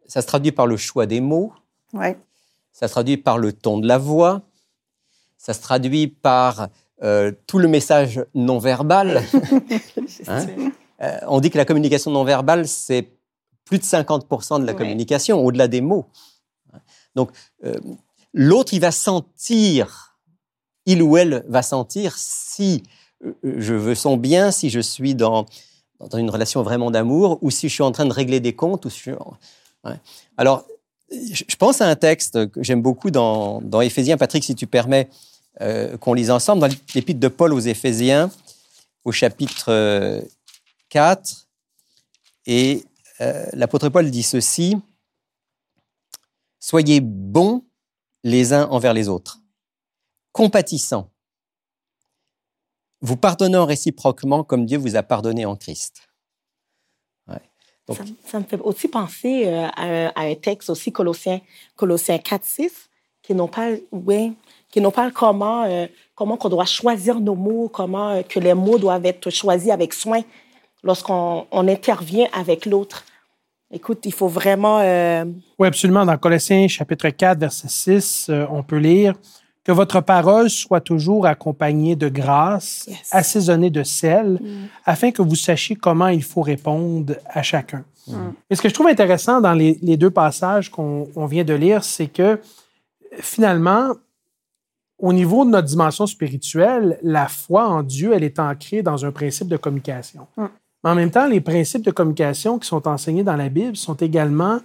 ça 0.07 0.23
se 0.23 0.27
traduit 0.27 0.53
par 0.53 0.67
le 0.67 0.77
choix 0.77 1.07
des 1.07 1.21
mots. 1.21 1.53
Ouais. 1.93 2.17
Ça 2.73 2.89
se 2.89 2.93
traduit 2.93 3.17
par 3.17 3.39
le 3.39 3.53
ton 3.53 3.79
de 3.79 3.87
la 3.87 3.99
voix. 3.99 4.43
Ça 5.37 5.53
se 5.53 5.61
traduit 5.61 6.07
par 6.07 6.69
euh, 7.03 7.33
tout 7.47 7.59
le 7.59 7.69
message 7.69 8.25
non 8.35 8.59
verbal. 8.59 9.23
hein? 10.29 10.47
Euh, 11.03 11.19
on 11.29 11.41
dit 11.41 11.51
que 11.51 11.59
la 11.59 11.65
communication 11.65 12.11
non 12.11 12.25
verbale, 12.25 12.67
c'est 12.67 13.11
plus 13.65 13.79
de 13.79 13.85
50% 13.85 14.61
de 14.61 14.67
la 14.67 14.75
communication, 14.75 15.45
au-delà 15.45 15.69
des 15.69 15.81
mots. 15.81 16.07
Donc, 17.15 17.31
euh, 17.65 17.79
l'autre, 18.33 18.73
il 18.75 18.81
va 18.81 18.93
sentir, 18.93 20.17
il 20.85 21.03
ou 21.03 21.17
elle 21.17 21.45
va 21.49 21.63
sentir 21.63 22.15
si 22.17 22.83
euh, 23.25 23.33
je 23.45 23.75
veux 23.75 23.95
son 23.95 24.17
bien, 24.17 24.51
si 24.51 24.71
je 24.71 24.81
suis 24.81 25.15
dans, 25.15 25.47
dans 25.99 26.19
une 26.19 26.31
relation 26.31 26.63
vraiment 26.63 26.91
d'amour, 26.91 27.39
ou 27.43 27.51
si 27.51 27.69
je 27.69 27.75
suis 27.75 27.83
en 27.83 27.93
train 27.93 28.07
de 28.07 28.13
régler 28.13 28.41
des 28.41 28.55
comptes. 28.55 28.85
Ou 28.85 28.91
si 28.91 29.01
je... 29.01 29.11
ouais. 29.13 29.97
Alors, 30.37 30.65
je 31.11 31.57
pense 31.57 31.81
à 31.81 31.89
un 31.89 31.97
texte 31.97 32.51
que 32.51 32.63
j'aime 32.63 32.83
beaucoup 32.83 33.11
dans, 33.11 33.61
dans 33.63 33.81
Éphésiens. 33.81 34.17
Patrick, 34.17 34.45
si 34.45 34.55
tu 34.55 34.67
permets 34.67 35.09
euh, 35.61 35.97
qu'on 35.97 36.15
lise 36.15 36.31
ensemble, 36.31 36.61
dans 36.61 36.75
l'épître 36.95 37.21
de 37.21 37.29
Paul 37.29 37.53
aux 37.53 37.61
Éphésiens, 37.61 38.31
au 39.05 39.13
chapitre 39.13 40.23
4. 40.89 41.49
Et 42.47 42.85
euh, 43.21 43.47
l'apôtre 43.53 43.89
Paul 43.89 44.11
dit 44.11 44.23
ceci. 44.23 44.77
Soyez 46.59 47.01
bons 47.01 47.65
les 48.25 48.53
uns 48.53 48.67
envers 48.71 48.93
les 48.93 49.09
autres, 49.09 49.39
compatissants, 50.33 51.13
vous 53.01 53.17
pardonnant 53.17 53.67
réciproquement 53.67 54.43
comme 54.43 54.67
Dieu 54.67 54.79
vous 54.79 54.97
a 54.97 55.05
pardonné 55.05 55.47
en 55.47 55.55
Christ. 55.55 56.09
Ça, 58.27 58.41
me 58.41 58.45
fait 58.45 58.59
aussi 58.61 58.89
penser 58.89 59.45
euh, 59.47 59.69
à, 59.77 60.23
un, 60.23 60.35
texte 60.35 60.71
aussi, 60.71 60.91
Colossiens, 60.91 61.41
Colossiens 61.77 62.19
4, 62.19 62.45
6, 62.45 62.91
qui 63.23 63.33
nous 63.33 63.47
parle, 63.47 63.79
ouais, 63.93 64.33
qui 64.71 64.81
nous 64.81 64.91
parle 64.91 65.13
comment, 65.13 65.63
euh, 65.63 65.87
comment 66.17 66.37
on 66.43 66.49
doit 66.49 66.65
choisir 66.65 67.21
nos 67.21 67.37
mots, 67.37 67.69
comment 67.69 68.25
que 68.25 68.41
les 68.41 68.55
mots 68.55 68.79
doivent 68.79 69.07
être 69.07 69.31
choisis 69.31 69.71
avec 69.71 69.95
soin 69.95 70.23
lorsqu'on 70.87 71.47
on 71.51 71.69
intervient 71.69 72.29
avec 72.33 72.65
l'autre. 72.65 73.05
Écoute, 73.71 73.99
il 74.05 74.13
faut 74.13 74.29
vraiment... 74.29 74.79
Euh... 74.81 75.25
Oui, 75.59 75.67
absolument. 75.67 76.07
Dans 76.07 76.17
Colossiens 76.17 76.69
chapitre 76.69 77.09
4, 77.09 77.39
verset 77.39 77.69
6, 77.69 78.27
euh, 78.31 78.47
on 78.51 78.63
peut 78.63 78.79
lire 78.79 79.15
que 79.65 79.73
votre 79.73 80.01
parole 80.01 80.49
soit 80.49 80.81
toujours 80.81 81.27
accompagnée 81.27 81.97
de 81.97 82.09
grâce, 82.09 82.85
yes. 82.87 83.09
assaisonnée 83.11 83.71
de 83.71 83.83
sel, 83.83 84.39
mm. 84.41 84.69
afin 84.85 85.11
que 85.11 85.23
vous 85.23 85.35
sachiez 85.35 85.75
comment 85.75 86.07
il 86.07 86.23
faut 86.23 86.43
répondre 86.43 87.15
à 87.27 87.43
chacun. 87.43 87.85
Mm. 88.07 88.15
Et 88.49 88.55
ce 88.55 88.63
que 88.63 88.69
je 88.69 88.75
trouve 88.75 88.87
intéressant 88.87 89.41
dans 89.41 89.55
les, 89.55 89.77
les 89.83 89.97
deux 89.97 90.11
passages 90.11 90.71
qu'on 90.71 91.07
qu 91.07 91.27
vient 91.29 91.43
de 91.43 91.55
lire, 91.55 91.83
c'est 91.83 92.07
que 92.07 92.41
finalement, 93.19 93.95
au 94.99 95.13
niveau 95.13 95.45
de 95.45 95.51
notre 95.51 95.67
dimension 95.67 96.07
spirituelle, 96.07 97.01
la 97.03 97.27
foi 97.27 97.67
en 97.67 97.83
Dieu, 97.83 98.13
elle 98.15 98.23
est 98.23 98.39
ancrée 98.39 98.83
dans 98.83 99.05
un 99.05 99.11
principe 99.11 99.49
de 99.49 99.57
communication. 99.57 100.29
Mm. 100.37 100.45
Mais 100.83 100.91
en 100.91 100.95
même 100.95 101.11
temps, 101.11 101.27
les 101.27 101.41
principes 101.41 101.85
de 101.85 101.91
communication 101.91 102.59
qui 102.59 102.69
sont 102.69 102.87
enseignés 102.87 103.25
dans 103.25 103.37
la 103.37 103.49
Bible 103.49 103.77
sont 103.77 103.95
également 103.95 104.61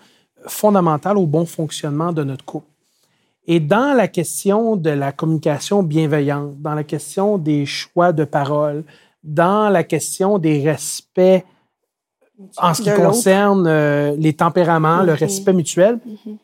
fondamentaux 0.48 1.12
au 1.12 1.26
bon 1.26 1.46
fonctionnement 1.46 2.12
de 2.12 2.24
notre 2.24 2.46
couple. 2.46 2.68
Et 3.48 3.60
dans 3.60 3.96
la 3.96 4.08
question 4.08 4.76
de 4.76 4.92
la 4.92 5.12
communication 5.12 5.82
bienveillante, 5.84 6.62
dans 6.62 6.76
la 6.76 6.84
question 6.84 7.38
des 7.38 7.66
choix 7.66 8.12
de 8.14 8.24
parole, 8.24 8.84
dans 9.24 9.70
la 9.70 9.84
question 9.84 10.38
des 10.38 10.62
respects 10.70 11.44
en 12.58 12.74
ce 12.74 12.82
qui 12.82 12.92
concerne 12.94 13.68
euh, 13.68 14.16
les 14.18 14.34
tempéraments, 14.34 14.98
mm 14.98 15.02
-hmm. 15.04 15.06
le 15.06 15.14
respect 15.14 15.54
mutuel, 15.54 15.96
mm 15.96 16.12
-hmm. 16.14 16.38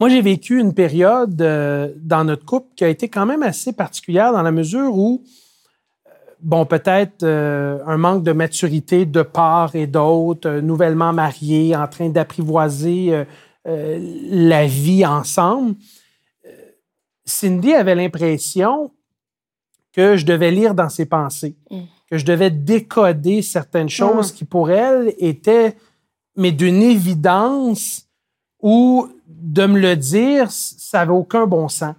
moi 0.00 0.08
j'ai 0.08 0.22
vécu 0.22 0.58
une 0.58 0.74
période 0.74 1.40
euh, 1.40 1.88
dans 2.12 2.24
notre 2.24 2.44
couple 2.44 2.68
qui 2.76 2.84
a 2.84 2.88
été 2.88 3.08
quand 3.08 3.26
même 3.26 3.44
assez 3.52 3.72
particulière 3.72 4.32
dans 4.32 4.42
la 4.42 4.52
mesure 4.60 4.90
où 5.04 5.22
bon, 6.42 6.66
peut-être 6.66 7.22
euh, 7.22 7.78
un 7.86 7.96
manque 7.96 8.22
de 8.22 8.32
maturité 8.32 9.06
de 9.06 9.22
part 9.22 9.74
et 9.74 9.86
d'autre, 9.86 10.48
euh, 10.48 10.60
nouvellement 10.60 11.12
mariés, 11.12 11.74
en 11.76 11.86
train 11.88 12.08
d'apprivoiser 12.08 13.24
euh, 13.66 13.98
la 14.30 14.66
vie 14.66 15.04
ensemble. 15.04 15.74
Cindy 17.24 17.74
avait 17.74 17.94
l'impression 17.94 18.90
que 19.92 20.16
je 20.16 20.24
devais 20.24 20.50
lire 20.50 20.74
dans 20.74 20.88
ses 20.88 21.06
pensées, 21.06 21.56
mm. 21.70 21.80
que 22.10 22.18
je 22.18 22.24
devais 22.24 22.50
décoder 22.50 23.42
certaines 23.42 23.88
choses 23.88 24.32
mm. 24.32 24.36
qui, 24.36 24.44
pour 24.44 24.70
elle, 24.70 25.14
étaient, 25.18 25.76
mais 26.36 26.52
d'une 26.52 26.82
évidence 26.82 28.06
ou 28.60 29.08
de 29.26 29.66
me 29.66 29.78
le 29.78 29.96
dire, 29.96 30.50
ça 30.50 30.98
n'avait 30.98 31.12
aucun 31.12 31.46
bon 31.46 31.68
sens. 31.68 31.94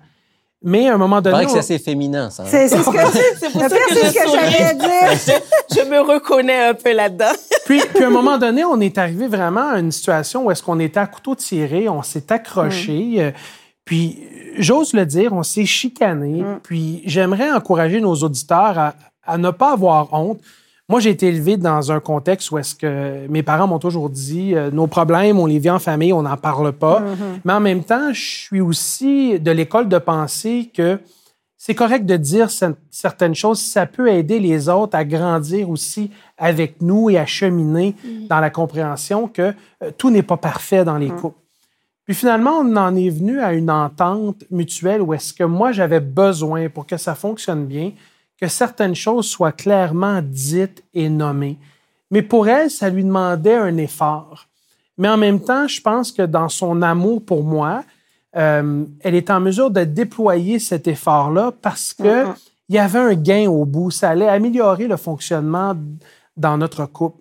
Mais 0.63 0.89
à 0.89 0.93
un 0.93 0.97
moment 0.97 1.21
donné. 1.21 1.38
C'est 1.38 1.43
vrai 1.43 1.45
que 1.45 1.52
c'est 1.52 1.74
assez 1.76 1.80
féminin, 1.80 2.30
ça. 2.30 2.43
Hein? 2.43 2.47
C'est 2.50 2.67
ce 2.67 2.76
que, 2.76 2.82
c'est 2.82 3.52
pour 3.52 3.62
ça 3.62 3.69
que, 3.69 3.76
que, 3.76 4.13
que 4.13 4.32
j'allais 4.32 4.76
dire. 4.76 5.41
je 5.71 5.89
me 5.89 6.00
reconnais 6.02 6.69
un 6.69 6.74
peu 6.76 6.93
là-dedans. 6.93 7.32
puis, 7.65 7.82
puis, 7.93 8.04
à 8.04 8.08
un 8.08 8.12
moment 8.12 8.38
donné, 8.38 8.63
on 8.63 8.80
est 8.80 8.97
arrivé 9.00 9.28
vraiment 9.28 9.69
à 9.69 9.80
une 9.80 9.91
situation 9.91 10.45
où 10.45 10.52
est-ce 10.52 10.62
qu'on 10.62 10.80
était 10.80 11.00
à 11.00 11.08
couteau 11.08 11.34
tiré, 11.34 11.89
on 11.89 12.04
s'est 12.04 12.32
accroché. 12.32 12.93
Mm. 12.93 13.34
Puis, 13.86 14.19
j'ose 14.58 14.93
le 14.93 15.06
dire, 15.08 15.34
on 15.34 15.43
s'est 15.43 15.65
chicané. 15.65 16.43
Puis, 16.62 17.02
j'aimerais 17.06 17.52
encourager 17.52 18.00
nos 18.00 18.15
auditeurs 18.15 18.78
à, 18.78 18.93
à 19.26 19.38
ne 19.39 19.50
pas 19.50 19.71
avoir 19.71 20.13
honte. 20.13 20.39
Moi, 20.91 20.99
j'ai 20.99 21.10
été 21.12 21.27
élevé 21.27 21.56
dans 21.58 21.91
un 21.91 21.99
contexte 22.01 22.51
où 22.51 22.58
est-ce 22.58 22.75
que 22.75 23.25
mes 23.30 23.43
parents 23.43 23.65
m'ont 23.65 23.80
toujours 23.80 24.10
dit 24.10 24.54
euh, 24.54 24.69
nos 24.71 24.88
problèmes, 24.88 25.39
on 25.39 25.45
les 25.45 25.58
vit 25.58 25.69
en 25.69 25.80
famille, 25.80 26.12
on 26.12 26.23
n'en 26.23 26.36
parle 26.36 26.73
pas. 26.73 27.01
Mais 27.45 27.54
en 27.54 27.62
même 27.62 27.84
temps, 27.84 28.12
je 28.12 28.21
suis 28.21 28.60
aussi 28.62 29.39
de 29.39 29.51
l'école 29.51 29.88
de 29.88 29.97
pensée 29.97 30.69
que 30.75 30.99
c'est 31.58 31.75
correct 31.75 32.06
de 32.06 32.17
dire 32.17 32.47
cer- 32.47 32.75
certaines 32.89 33.36
choses, 33.36 33.62
ça 33.62 33.86
peut 33.86 34.10
aider 34.12 34.39
les 34.39 34.67
autres 34.67 34.97
à 34.97 35.06
grandir 35.06 35.69
aussi 35.69 36.12
avec 36.38 36.82
nous 36.82 37.10
et 37.10 37.17
à 37.17 37.25
cheminer 37.25 37.95
dans 38.30 38.39
la 38.41 38.49
compréhension 38.49 39.27
que 39.30 39.54
euh, 39.84 39.91
tout 39.97 40.10
n'est 40.10 40.23
pas 40.23 40.38
parfait 40.38 40.84
dans 40.84 40.97
les 40.97 41.10
couples. 41.10 41.38
Puis 42.06 42.15
finalement, 42.15 42.51
on 42.60 42.75
en 42.75 42.95
est 42.95 43.10
venu 43.10 43.39
à 43.39 43.54
une 43.54 43.69
entente 43.71 44.43
mutuelle 44.51 45.01
où 45.01 45.13
est-ce 45.13 45.34
que 45.34 45.43
moi, 45.45 45.71
j'avais 45.71 45.99
besoin 46.01 46.67
pour 46.67 46.86
que 46.86 46.97
ça 46.97 47.15
fonctionne 47.15 47.65
bien, 47.65 47.91
que 48.41 48.47
certaines 48.47 48.95
choses 48.95 49.27
soient 49.27 49.51
clairement 49.51 50.19
dites 50.23 50.84
et 50.95 51.10
nommées. 51.10 51.60
Mais 52.10 52.23
pour 52.23 52.47
elle, 52.47 52.71
ça 52.71 52.89
lui 52.89 53.04
demandait 53.04 53.56
un 53.56 53.77
effort. 53.77 54.47
Mais 54.97 55.08
en 55.08 55.17
même 55.17 55.39
temps, 55.39 55.67
je 55.67 55.80
pense 55.80 56.12
que 56.12 56.23
dans 56.23 56.49
son 56.49 56.82
amour 56.82 57.23
pour 57.23 57.43
moi, 57.43 57.84
euh, 58.36 58.86
elle 59.01 59.15
est 59.15 59.30
en 59.30 59.39
mesure 59.39 59.69
de 59.69 59.84
déployer 59.84 60.58
cet 60.58 60.88
effort-là 60.88 61.54
parce 61.62 61.93
que 61.93 62.25
il 62.67 62.75
y 62.75 62.80
avait 62.80 62.99
un 62.99 63.13
gain 63.13 63.49
au 63.49 63.65
bout. 63.65 63.91
Ça 63.91 64.10
allait 64.10 64.27
améliorer 64.27 64.88
le 64.88 64.97
fonctionnement 64.97 65.75
dans 66.38 66.58
notre 66.58 66.86
couple. 66.86 67.19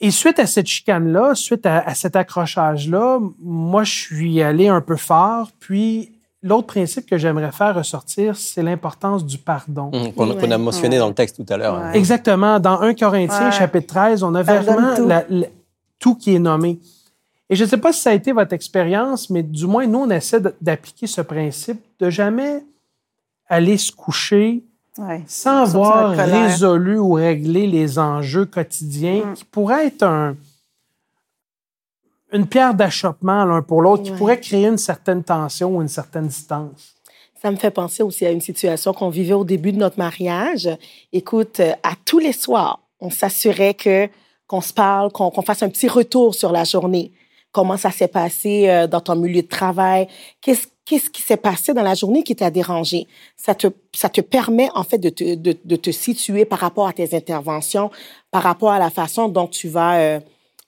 Et 0.00 0.10
suite 0.10 0.38
à 0.38 0.46
cette 0.46 0.66
chicane-là, 0.66 1.34
suite 1.34 1.66
à, 1.66 1.80
à 1.80 1.94
cet 1.94 2.16
accrochage-là, 2.16 3.18
moi, 3.40 3.84
je 3.84 3.92
suis 3.92 4.42
allé 4.42 4.68
un 4.68 4.80
peu 4.80 4.96
fort. 4.96 5.50
Puis, 5.58 6.13
l'autre 6.44 6.66
principe 6.68 7.06
que 7.08 7.16
j'aimerais 7.18 7.50
faire 7.50 7.74
ressortir, 7.74 8.36
c'est 8.36 8.62
l'importance 8.62 9.24
du 9.24 9.38
pardon. 9.38 9.90
Hum, 9.92 10.12
Qu'on 10.12 10.34
qu'on 10.36 10.50
a 10.50 10.58
mentionné 10.58 10.98
dans 10.98 11.08
le 11.08 11.14
texte 11.14 11.36
tout 11.44 11.52
à 11.52 11.56
l'heure. 11.56 11.74
hein. 11.74 11.90
Ouais. 11.90 11.98
Exactement. 11.98 12.60
Dans 12.60 12.80
1 12.80 12.94
Corinthiens, 12.94 13.46
Ouais. 13.46 13.52
chapitre 13.52 13.86
13, 13.88 14.22
on 14.22 14.34
a 14.34 14.44
Pardonne 14.44 14.74
vraiment 14.74 14.94
tout. 14.96 15.08
la- 15.08 15.24
la- 15.28 15.46
tout 15.98 16.14
qui 16.14 16.34
est 16.34 16.38
nommé. 16.38 16.78
Et 17.50 17.56
je 17.56 17.64
ne 17.64 17.68
sais 17.68 17.76
pas 17.78 17.92
si 17.92 18.00
ça 18.00 18.10
a 18.10 18.12
été 18.14 18.32
votre 18.32 18.52
expérience, 18.52 19.30
mais 19.30 19.42
du 19.42 19.66
moins, 19.66 19.86
nous, 19.86 20.00
on 20.00 20.10
essaie 20.10 20.40
de- 20.40 20.54
d'appliquer 20.60 21.06
ce 21.06 21.20
principe 21.22 21.80
de 21.98 22.10
jamais 22.10 22.62
aller 23.48 23.76
se 23.76 23.90
coucher 23.92 24.62
Ouais. 24.98 25.22
sans 25.26 25.74
avoir 25.74 26.10
résolu 26.16 26.98
ou 26.98 27.12
réglé 27.14 27.66
les 27.66 27.98
enjeux 27.98 28.44
quotidiens 28.46 29.22
Mm. 29.26 29.34
qui 29.34 29.44
pourraient 29.44 29.86
être 29.88 30.02
un- 30.04 30.36
une 32.32 32.46
pierre 32.46 32.74
d'achoppement 32.74 33.44
l'un 33.44 33.62
pour 33.62 33.82
l'autre, 33.82 34.02
qui 34.02 34.10
Ouais. 34.12 34.16
pourrait 34.18 34.40
créer 34.40 34.66
une 34.66 34.78
certaine 34.78 35.22
tension 35.22 35.76
ou 35.76 35.82
une 35.82 35.88
certaine 35.88 36.26
distance. 36.26 36.94
Ça 37.40 37.50
me 37.50 37.56
fait 37.56 37.70
penser 37.70 38.02
aussi 38.02 38.24
à 38.24 38.30
une 38.30 38.40
situation 38.40 38.92
qu'on 38.94 39.10
vivait 39.10 39.34
au 39.34 39.44
début 39.44 39.72
de 39.72 39.78
notre 39.78 39.98
mariage. 39.98 40.68
Écoute, 41.12 41.60
euh, 41.60 41.72
à 41.82 41.92
tous 42.04 42.18
les 42.18 42.32
soirs, 42.32 42.80
on 43.00 43.10
s'assurait 43.10 43.74
que 43.74 44.08
qu'on 44.46 44.60
se 44.60 44.72
parle, 44.72 45.10
qu'on 45.12 45.30
qu'on 45.30 45.42
fasse 45.42 45.62
un 45.62 45.68
petit 45.68 45.88
retour 45.88 46.34
sur 46.34 46.52
la 46.52 46.64
journée. 46.64 47.12
Comment 47.52 47.76
ça 47.76 47.90
s'est 47.90 48.08
passé 48.08 48.68
euh, 48.68 48.86
dans 48.86 49.00
ton 49.00 49.14
milieu 49.16 49.42
de 49.42 49.46
travail? 49.48 50.08
Qu'est-ce 50.40 50.66
qu'est-ce 50.86 51.08
qui 51.10 51.22
s'est 51.22 51.36
passé 51.38 51.72
dans 51.72 51.82
la 51.82 51.94
journée 51.94 52.22
qui 52.22 52.34
t'a 52.34 52.50
dérangé? 52.50 53.06
Ça 53.36 53.54
te 53.54 53.68
ça 53.94 54.08
te 54.08 54.20
permet 54.22 54.68
en 54.74 54.82
fait 54.84 54.98
de 54.98 55.08
te 55.10 55.34
de, 55.34 55.54
de 55.64 55.76
te 55.76 55.90
situer 55.90 56.44
par 56.46 56.58
rapport 56.60 56.88
à 56.88 56.92
tes 56.94 57.14
interventions, 57.14 57.90
par 58.30 58.42
rapport 58.42 58.70
à 58.70 58.78
la 58.78 58.90
façon 58.90 59.28
dont 59.28 59.46
tu 59.46 59.68
vas 59.68 59.96
euh, 59.98 60.20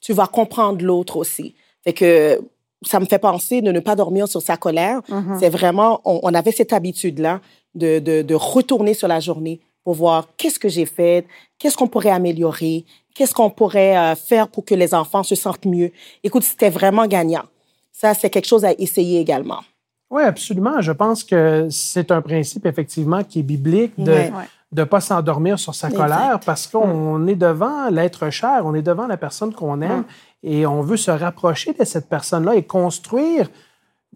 tu 0.06 0.12
vas 0.12 0.28
comprendre 0.28 0.84
l'autre 0.84 1.16
aussi. 1.16 1.56
Fait 1.82 1.92
que 1.92 2.40
ça 2.82 3.00
me 3.00 3.06
fait 3.06 3.18
penser 3.18 3.60
de 3.60 3.72
ne 3.72 3.80
pas 3.80 3.96
dormir 3.96 4.28
sur 4.28 4.40
sa 4.40 4.56
colère. 4.56 5.00
C'est 5.40 5.48
vraiment, 5.48 6.00
on, 6.04 6.20
on 6.22 6.32
avait 6.32 6.52
cette 6.52 6.72
habitude-là 6.72 7.40
de, 7.74 7.98
de, 7.98 8.22
de 8.22 8.34
retourner 8.36 8.94
sur 8.94 9.08
la 9.08 9.18
journée 9.18 9.60
pour 9.82 9.94
voir 9.94 10.28
qu'est-ce 10.36 10.60
que 10.60 10.68
j'ai 10.68 10.86
fait, 10.86 11.26
qu'est-ce 11.58 11.76
qu'on 11.76 11.88
pourrait 11.88 12.10
améliorer, 12.10 12.84
qu'est-ce 13.16 13.34
qu'on 13.34 13.50
pourrait 13.50 13.98
euh, 13.98 14.14
faire 14.14 14.46
pour 14.46 14.64
que 14.64 14.76
les 14.76 14.94
enfants 14.94 15.24
se 15.24 15.34
sentent 15.34 15.64
mieux. 15.64 15.90
Écoute, 16.22 16.44
c'était 16.44 16.70
vraiment 16.70 17.08
gagnant. 17.08 17.46
Ça, 17.90 18.14
c'est 18.14 18.30
quelque 18.30 18.46
chose 18.46 18.64
à 18.64 18.74
essayer 18.78 19.18
également. 19.18 19.62
Oui, 20.08 20.22
absolument. 20.22 20.80
Je 20.82 20.92
pense 20.92 21.24
que 21.24 21.66
c'est 21.68 22.12
un 22.12 22.22
principe, 22.22 22.64
effectivement, 22.66 23.24
qui 23.24 23.40
est 23.40 23.42
biblique 23.42 23.94
de 23.98 24.12
Ouais. 24.12 24.30
Ouais. 24.72 24.80
ne 24.80 24.84
pas 24.84 25.00
s'endormir 25.00 25.58
sur 25.58 25.74
sa 25.74 25.88
Exact. 25.88 26.02
colère 26.02 26.40
parce 26.44 26.66
qu'on 26.66 27.26
est 27.26 27.34
devant 27.36 27.88
l'être 27.90 28.30
cher, 28.30 28.62
on 28.64 28.74
est 28.74 28.82
devant 28.82 29.06
la 29.06 29.16
personne 29.16 29.52
qu'on 29.54 29.80
aime 29.80 30.04
et 30.42 30.66
on 30.66 30.80
veut 30.82 30.96
se 30.96 31.10
rapprocher 31.10 31.72
de 31.72 31.84
cette 31.84 32.08
personne-là 32.08 32.56
et 32.56 32.62
construire 32.64 33.48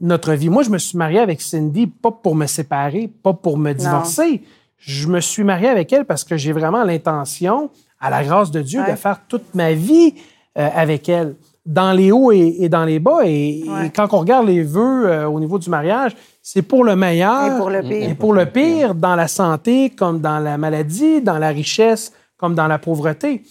notre 0.00 0.32
vie. 0.32 0.48
Moi, 0.48 0.62
je 0.62 0.70
me 0.70 0.78
suis 0.78 0.96
marié 0.98 1.18
avec 1.20 1.40
Cindy 1.40 1.86
pas 1.86 2.10
pour 2.10 2.34
me 2.34 2.46
séparer, 2.46 3.08
pas 3.08 3.32
pour 3.34 3.58
me 3.58 3.72
divorcer. 3.72 4.42
Je 4.78 5.08
me 5.08 5.20
suis 5.20 5.44
marié 5.44 5.68
avec 5.68 5.92
elle 5.92 6.04
parce 6.06 6.24
que 6.24 6.36
j'ai 6.36 6.52
vraiment 6.52 6.84
l'intention, 6.84 7.70
à 8.00 8.08
la 8.10 8.24
grâce 8.24 8.50
de 8.50 8.62
Dieu, 8.62 8.80
Ouais. 8.80 8.90
de 8.92 8.96
faire 8.96 9.20
toute 9.28 9.54
ma 9.54 9.72
vie 9.74 10.14
euh, 10.58 10.68
avec 10.74 11.08
elle, 11.08 11.36
dans 11.72 11.92
les 11.92 12.10
hauts 12.10 12.32
et, 12.32 12.56
et 12.60 12.68
dans 12.68 12.84
les 12.84 12.98
bas. 12.98 13.20
Et, 13.24 13.64
Ouais. 13.68 13.86
et 13.86 13.90
quand 13.90 14.08
on 14.12 14.18
regarde 14.18 14.46
les 14.46 14.62
vœux 14.62 15.06
euh, 15.06 15.26
au 15.28 15.38
niveau 15.38 15.58
du 15.58 15.70
mariage, 15.70 16.16
c'est 16.42 16.62
pour 16.62 16.82
le 16.84 16.96
meilleur 16.96 17.46
Et 17.54 17.56
pour 17.58 17.70
le 17.70 17.80
pire. 17.82 18.10
et 18.10 18.14
pour 18.14 18.32
le 18.34 18.46
pire, 18.46 18.94
dans 18.94 19.14
la 19.14 19.28
santé 19.28 19.90
comme 19.90 20.20
dans 20.20 20.38
la 20.40 20.58
maladie, 20.58 21.20
dans 21.22 21.38
la 21.38 21.48
richesse 21.48 22.12
comme 22.36 22.54
dans 22.54 22.66
la 22.66 22.78
pauvreté. 22.78 23.42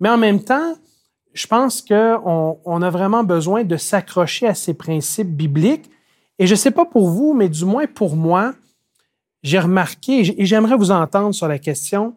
Mais 0.00 0.08
en 0.08 0.16
même 0.16 0.40
temps, 0.42 0.74
je 1.34 1.46
pense 1.46 1.82
qu'on 1.82 2.58
on 2.64 2.82
a 2.82 2.90
vraiment 2.90 3.24
besoin 3.24 3.62
de 3.64 3.76
s'accrocher 3.76 4.46
à 4.46 4.54
ces 4.54 4.72
principes 4.74 5.34
bibliques. 5.36 5.90
Et 6.38 6.46
je 6.46 6.52
ne 6.52 6.56
sais 6.56 6.70
pas 6.70 6.84
pour 6.86 7.08
vous, 7.08 7.34
mais 7.34 7.48
du 7.48 7.64
moins 7.64 7.86
pour 7.86 8.16
moi, 8.16 8.52
j'ai 9.42 9.58
remarqué, 9.58 10.34
et 10.40 10.46
j'aimerais 10.46 10.76
vous 10.76 10.90
entendre 10.90 11.34
sur 11.34 11.48
la 11.48 11.58
question, 11.58 12.14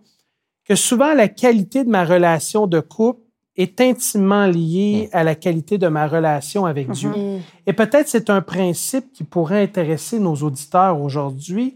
que 0.65 0.75
souvent 0.75 1.13
la 1.13 1.27
qualité 1.27 1.83
de 1.83 1.89
ma 1.89 2.05
relation 2.05 2.65
de 2.67 2.79
couple 2.79 3.21
est 3.61 3.81
intimement 3.81 4.45
liée 4.47 5.09
à 5.11 5.23
la 5.23 5.35
qualité 5.35 5.77
de 5.77 5.87
ma 5.87 6.07
relation 6.07 6.65
avec 6.65 6.89
Dieu. 6.91 7.09
Mm. 7.09 7.41
Et 7.67 7.73
peut-être 7.73 8.07
c'est 8.07 8.29
un 8.29 8.41
principe 8.41 9.11
qui 9.11 9.23
pourrait 9.23 9.63
intéresser 9.63 10.19
nos 10.19 10.35
auditeurs 10.35 10.99
aujourd'hui, 11.01 11.75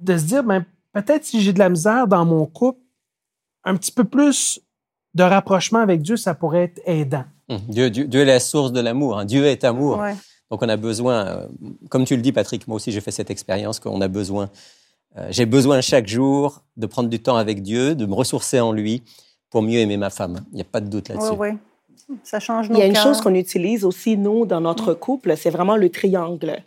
de 0.00 0.18
se 0.18 0.24
dire, 0.24 0.44
ben, 0.44 0.64
peut-être 0.92 1.24
si 1.24 1.40
j'ai 1.40 1.52
de 1.52 1.58
la 1.58 1.70
misère 1.70 2.06
dans 2.06 2.24
mon 2.24 2.44
couple, 2.46 2.80
un 3.64 3.74
petit 3.76 3.92
peu 3.92 4.04
plus 4.04 4.60
de 5.14 5.22
rapprochement 5.22 5.78
avec 5.78 6.02
Dieu, 6.02 6.16
ça 6.16 6.34
pourrait 6.34 6.64
être 6.64 6.80
aidant. 6.84 7.24
Hum, 7.48 7.60
Dieu, 7.68 7.88
Dieu, 7.90 8.06
Dieu 8.06 8.20
est 8.20 8.26
la 8.26 8.40
source 8.40 8.72
de 8.72 8.80
l'amour. 8.80 9.18
hein. 9.18 9.24
Dieu 9.24 9.46
est 9.46 9.64
amour. 9.64 9.98
Ouais. 9.98 10.14
Donc 10.50 10.62
on 10.62 10.68
a 10.68 10.76
besoin, 10.76 11.26
euh, 11.26 11.46
comme 11.88 12.04
tu 12.04 12.14
le 12.16 12.22
dis 12.22 12.32
Patrick, 12.32 12.68
moi 12.68 12.76
aussi 12.76 12.92
j'ai 12.92 13.00
fait 13.00 13.10
cette 13.10 13.30
expérience 13.30 13.80
qu'on 13.80 14.00
a 14.00 14.08
besoin. 14.08 14.50
euh, 15.16 15.26
j'ai 15.30 15.46
besoin 15.46 15.80
chaque 15.80 16.06
jour 16.06 16.62
de 16.76 16.86
prendre 16.86 17.08
du 17.08 17.18
temps 17.20 17.36
avec 17.36 17.62
Dieu, 17.62 17.94
de 17.94 18.04
me 18.06 18.14
ressourcer 18.14 18.60
en 18.60 18.72
lui 18.72 19.02
pour 19.56 19.62
mieux 19.62 19.78
aimer 19.78 19.96
ma 19.96 20.10
femme. 20.10 20.44
Il 20.52 20.56
n'y 20.56 20.60
a 20.60 20.64
pas 20.64 20.82
de 20.82 20.88
doute 20.90 21.08
là-dessus. 21.08 21.30
Oui, 21.38 21.48
oui. 22.10 22.16
Ça 22.24 22.40
change 22.40 22.68
nos 22.68 22.76
Il 22.76 22.80
y 22.80 22.82
a 22.82 22.86
une 22.86 22.92
cœurs. 22.92 23.04
chose 23.04 23.22
qu'on 23.22 23.34
utilise 23.34 23.86
aussi, 23.86 24.18
nous, 24.18 24.44
dans 24.44 24.60
notre 24.60 24.92
couple, 24.92 25.34
c'est 25.34 25.48
vraiment 25.48 25.76
le 25.78 25.88
triangle. 25.88 26.62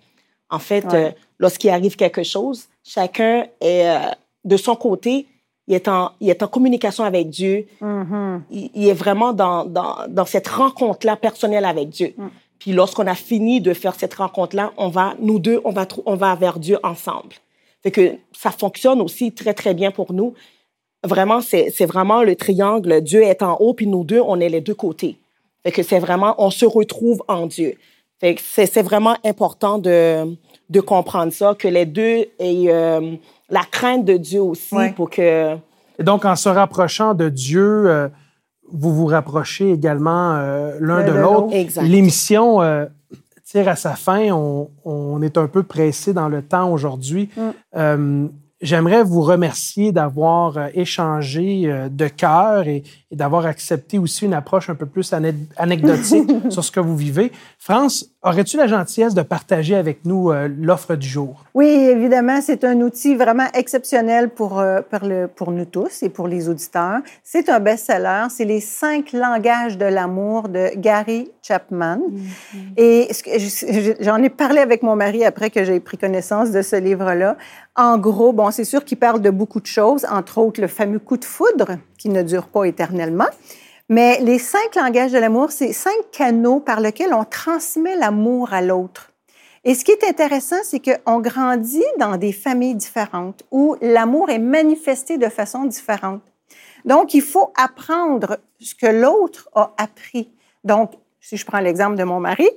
En 0.50 0.58
fait, 0.58 0.86
Ouais. 0.86 0.96
euh, 0.96 1.12
lorsqu'il 1.38 1.70
arrive 1.70 1.96
quelque 1.96 2.24
chose, 2.24 2.66
chacun 2.84 3.46
est 3.62 3.88
euh, 3.88 4.00
de 4.44 4.58
son 4.58 4.76
côté, 4.76 5.28
il 5.68 5.76
est 5.76 5.88
en, 5.88 6.14
il 6.20 6.32
est 6.32 6.42
en 6.42 6.48
communication 6.48 7.04
avec 7.04 7.30
Dieu. 7.30 7.68
Mhm. 7.80 8.42
Il, 8.50 8.72
il 8.74 8.88
est 8.88 8.94
vraiment 8.94 9.34
dans, 9.34 9.66
dans, 9.66 9.98
dans 10.10 10.26
cette 10.26 10.48
rencontre-là 10.48 11.16
personnelle 11.16 11.66
avec 11.66 11.90
Dieu. 11.90 12.16
Puis 12.58 12.72
lorsqu'on 12.72 13.06
a 13.06 13.14
fini 13.14 13.62
de 13.62 13.76
faire 13.76 13.94
cette 13.94 14.16
rencontre-là, 14.16 14.74
on 14.78 14.90
va, 14.90 15.14
nous 15.20 15.38
deux, 15.38 15.62
on 15.64 15.70
va, 15.70 15.86
on 16.08 16.16
va 16.16 16.34
vers 16.34 16.58
Dieu 16.58 16.80
ensemble. 16.82 17.36
Fait 17.84 17.92
que 17.92 18.16
ça 18.34 18.50
fonctionne 18.50 19.00
aussi 19.00 19.32
très, 19.32 19.54
très 19.54 19.76
bien 19.76 19.92
pour 19.92 20.12
nous. 20.12 20.34
Vraiment, 21.04 21.40
c'est 21.42 21.86
vraiment 21.86 22.24
le 22.24 22.36
triangle. 22.36 23.02
Dieu 23.02 23.24
est 23.24 23.42
en 23.42 23.56
haut, 23.60 23.74
puis 23.74 23.88
nous 23.88 24.04
deux, 24.04 24.20
on 24.20 24.40
est 24.40 24.50
les 24.50 24.62
deux 24.62 24.76
côtés. 24.76 25.18
Fait 25.64 25.72
que 25.72 25.84
c'est 25.84 26.00
vraiment, 26.00 26.36
on 26.38 26.50
se 26.52 26.66
retrouve 26.66 27.24
en 27.28 27.46
Dieu. 27.48 27.76
Fait 28.20 28.36
que 28.36 28.42
c'est 28.44 28.82
vraiment 28.82 29.16
important 29.24 29.78
de, 29.78 30.36
de 30.70 30.80
comprendre 30.82 31.32
ça, 31.32 31.56
que 31.58 31.70
les 31.70 31.86
deux 31.86 32.26
aient 32.40 32.66
euh, 32.68 33.14
la 33.50 33.62
crainte 33.72 34.04
de 34.04 34.18
Dieu 34.18 34.42
aussi 34.42 34.76
Ouais. 34.76 34.92
pour 34.92 35.10
que... 35.10 35.56
Et 36.00 36.04
donc, 36.04 36.26
en 36.26 36.36
se 36.36 36.50
rapprochant 36.50 37.14
de 37.14 37.30
Dieu, 37.30 37.90
euh, 37.90 38.08
vous 38.72 38.94
vous 38.94 39.06
rapprochez 39.06 39.72
également 39.72 40.36
euh, 40.36 40.78
l'un 40.82 41.06
de 41.06 41.12
l'autre. 41.12 41.54
L'émission 41.82 42.62
euh, 42.62 42.86
tire 43.46 43.68
à 43.70 43.76
sa 43.76 43.96
fin. 43.96 44.32
On, 44.32 44.70
on 44.86 45.22
est 45.22 45.38
un 45.38 45.48
peu 45.48 45.64
pressé 45.64 46.14
dans 46.14 46.28
le 46.30 46.42
temps 46.42 46.72
aujourd'hui. 46.72 47.30
Mm. 47.76 48.28
J'aimerais 48.62 49.04
vous 49.04 49.22
remercier 49.22 49.94
d'avoir 49.94 50.58
euh, 50.58 50.68
échangé 50.74 51.64
euh, 51.66 51.88
de 51.88 52.10
cœur 52.10 52.68
et, 52.68 52.84
et 53.12 53.16
d'avoir 53.16 53.46
accepté 53.48 53.98
aussi 53.98 54.26
une 54.26 54.36
approche 54.36 54.70
un 54.70 54.76
peu 54.76 54.86
plus 54.86 55.14
ane- 55.14 55.34
anecdotique 55.58 56.30
sur 56.50 56.64
ce 56.64 56.72
que 56.72 56.80
vous 56.80 56.96
vivez. 56.96 57.32
France, 57.58 58.06
aurais-tu 58.22 58.58
la 58.58 58.68
gentillesse 58.68 59.16
de 59.16 59.24
partager 59.24 59.76
avec 59.76 60.06
nous 60.06 60.30
euh, 60.30 60.48
l'offre 60.48 60.96
du 60.96 61.08
jour? 61.08 61.46
Oui, 61.56 61.66
évidemment, 61.68 62.40
c'est 62.42 62.64
un 62.64 62.80
outil 62.82 63.16
vraiment 63.16 63.48
exceptionnel 63.56 64.30
pour, 64.30 64.60
euh, 64.60 64.82
pour, 64.88 65.08
le, 65.08 65.28
pour 65.28 65.52
nous 65.52 65.66
tous 65.66 66.04
et 66.04 66.10
pour 66.10 66.28
les 66.28 66.50
auditeurs. 66.50 67.00
C'est 67.24 67.50
un 67.50 67.60
best-seller. 67.60 68.28
C'est 68.30 68.46
Les 68.46 68.62
cinq 68.62 69.12
langages 69.14 69.78
de 69.78 69.86
l'amour 69.86 70.48
de 70.48 70.70
Gary 70.76 71.32
Chapman. 71.42 71.98
Mm-hmm. 71.98 72.58
Et 72.78 73.08
j'en 74.02 74.18
ai 74.18 74.30
parlé 74.30 74.60
avec 74.60 74.84
mon 74.84 74.96
mari 74.96 75.26
après 75.26 75.50
que 75.50 75.64
j'ai 75.64 75.80
pris 75.80 75.98
connaissance 75.98 76.52
de 76.52 76.62
ce 76.62 76.76
livre-là. 76.76 77.38
En 77.76 77.98
gros, 77.98 78.34
bon, 78.34 78.52
c'est 78.52 78.66
sûr 78.66 78.84
qu'il 78.84 79.00
parle 79.00 79.22
de 79.22 79.30
beaucoup 79.30 79.62
de 79.62 79.66
choses, 79.66 80.06
entre 80.12 80.38
autres 80.40 80.62
le 80.62 80.68
fameux 80.68 81.00
coup 81.00 81.18
de 81.18 81.26
foudre 81.26 81.78
qui 81.98 82.10
ne 82.10 82.24
dure 82.24 82.48
pas 82.48 82.66
éternellement. 82.66 82.99
Mais 83.90 84.20
les 84.22 84.38
cinq 84.38 84.76
langages 84.76 85.12
de 85.12 85.18
l'amour, 85.18 85.52
c'est 85.52 85.74
cinq 85.74 86.12
canaux 86.12 86.60
par 86.60 86.80
lesquels 86.80 87.14
on 87.14 87.26
transmet 87.26 87.96
l'amour 87.96 88.54
à 88.54 88.62
l'autre. 88.62 89.12
Et 89.64 89.76
ce 89.76 89.84
qui 89.84 89.92
est 89.92 90.04
intéressant, 90.04 90.58
c'est 90.64 90.80
qu'on 90.80 91.20
grandit 91.20 91.84
dans 92.00 92.18
des 92.18 92.32
familles 92.32 92.76
différentes 92.76 93.44
où 93.52 93.76
l'amour 93.82 94.30
est 94.30 94.40
manifesté 94.40 95.18
de 95.18 95.28
façon 95.28 95.66
différente. 95.66 96.22
Donc, 96.86 97.14
il 97.14 97.22
faut 97.22 97.52
apprendre 97.58 98.38
ce 98.60 98.74
que 98.74 98.88
l'autre 98.88 99.50
a 99.54 99.74
appris. 99.78 100.32
Donc, 100.64 100.92
si 101.20 101.36
je 101.36 101.46
prends 101.46 101.60
l'exemple 101.60 101.98
de 101.98 102.04
mon 102.04 102.20
mari, 102.20 102.50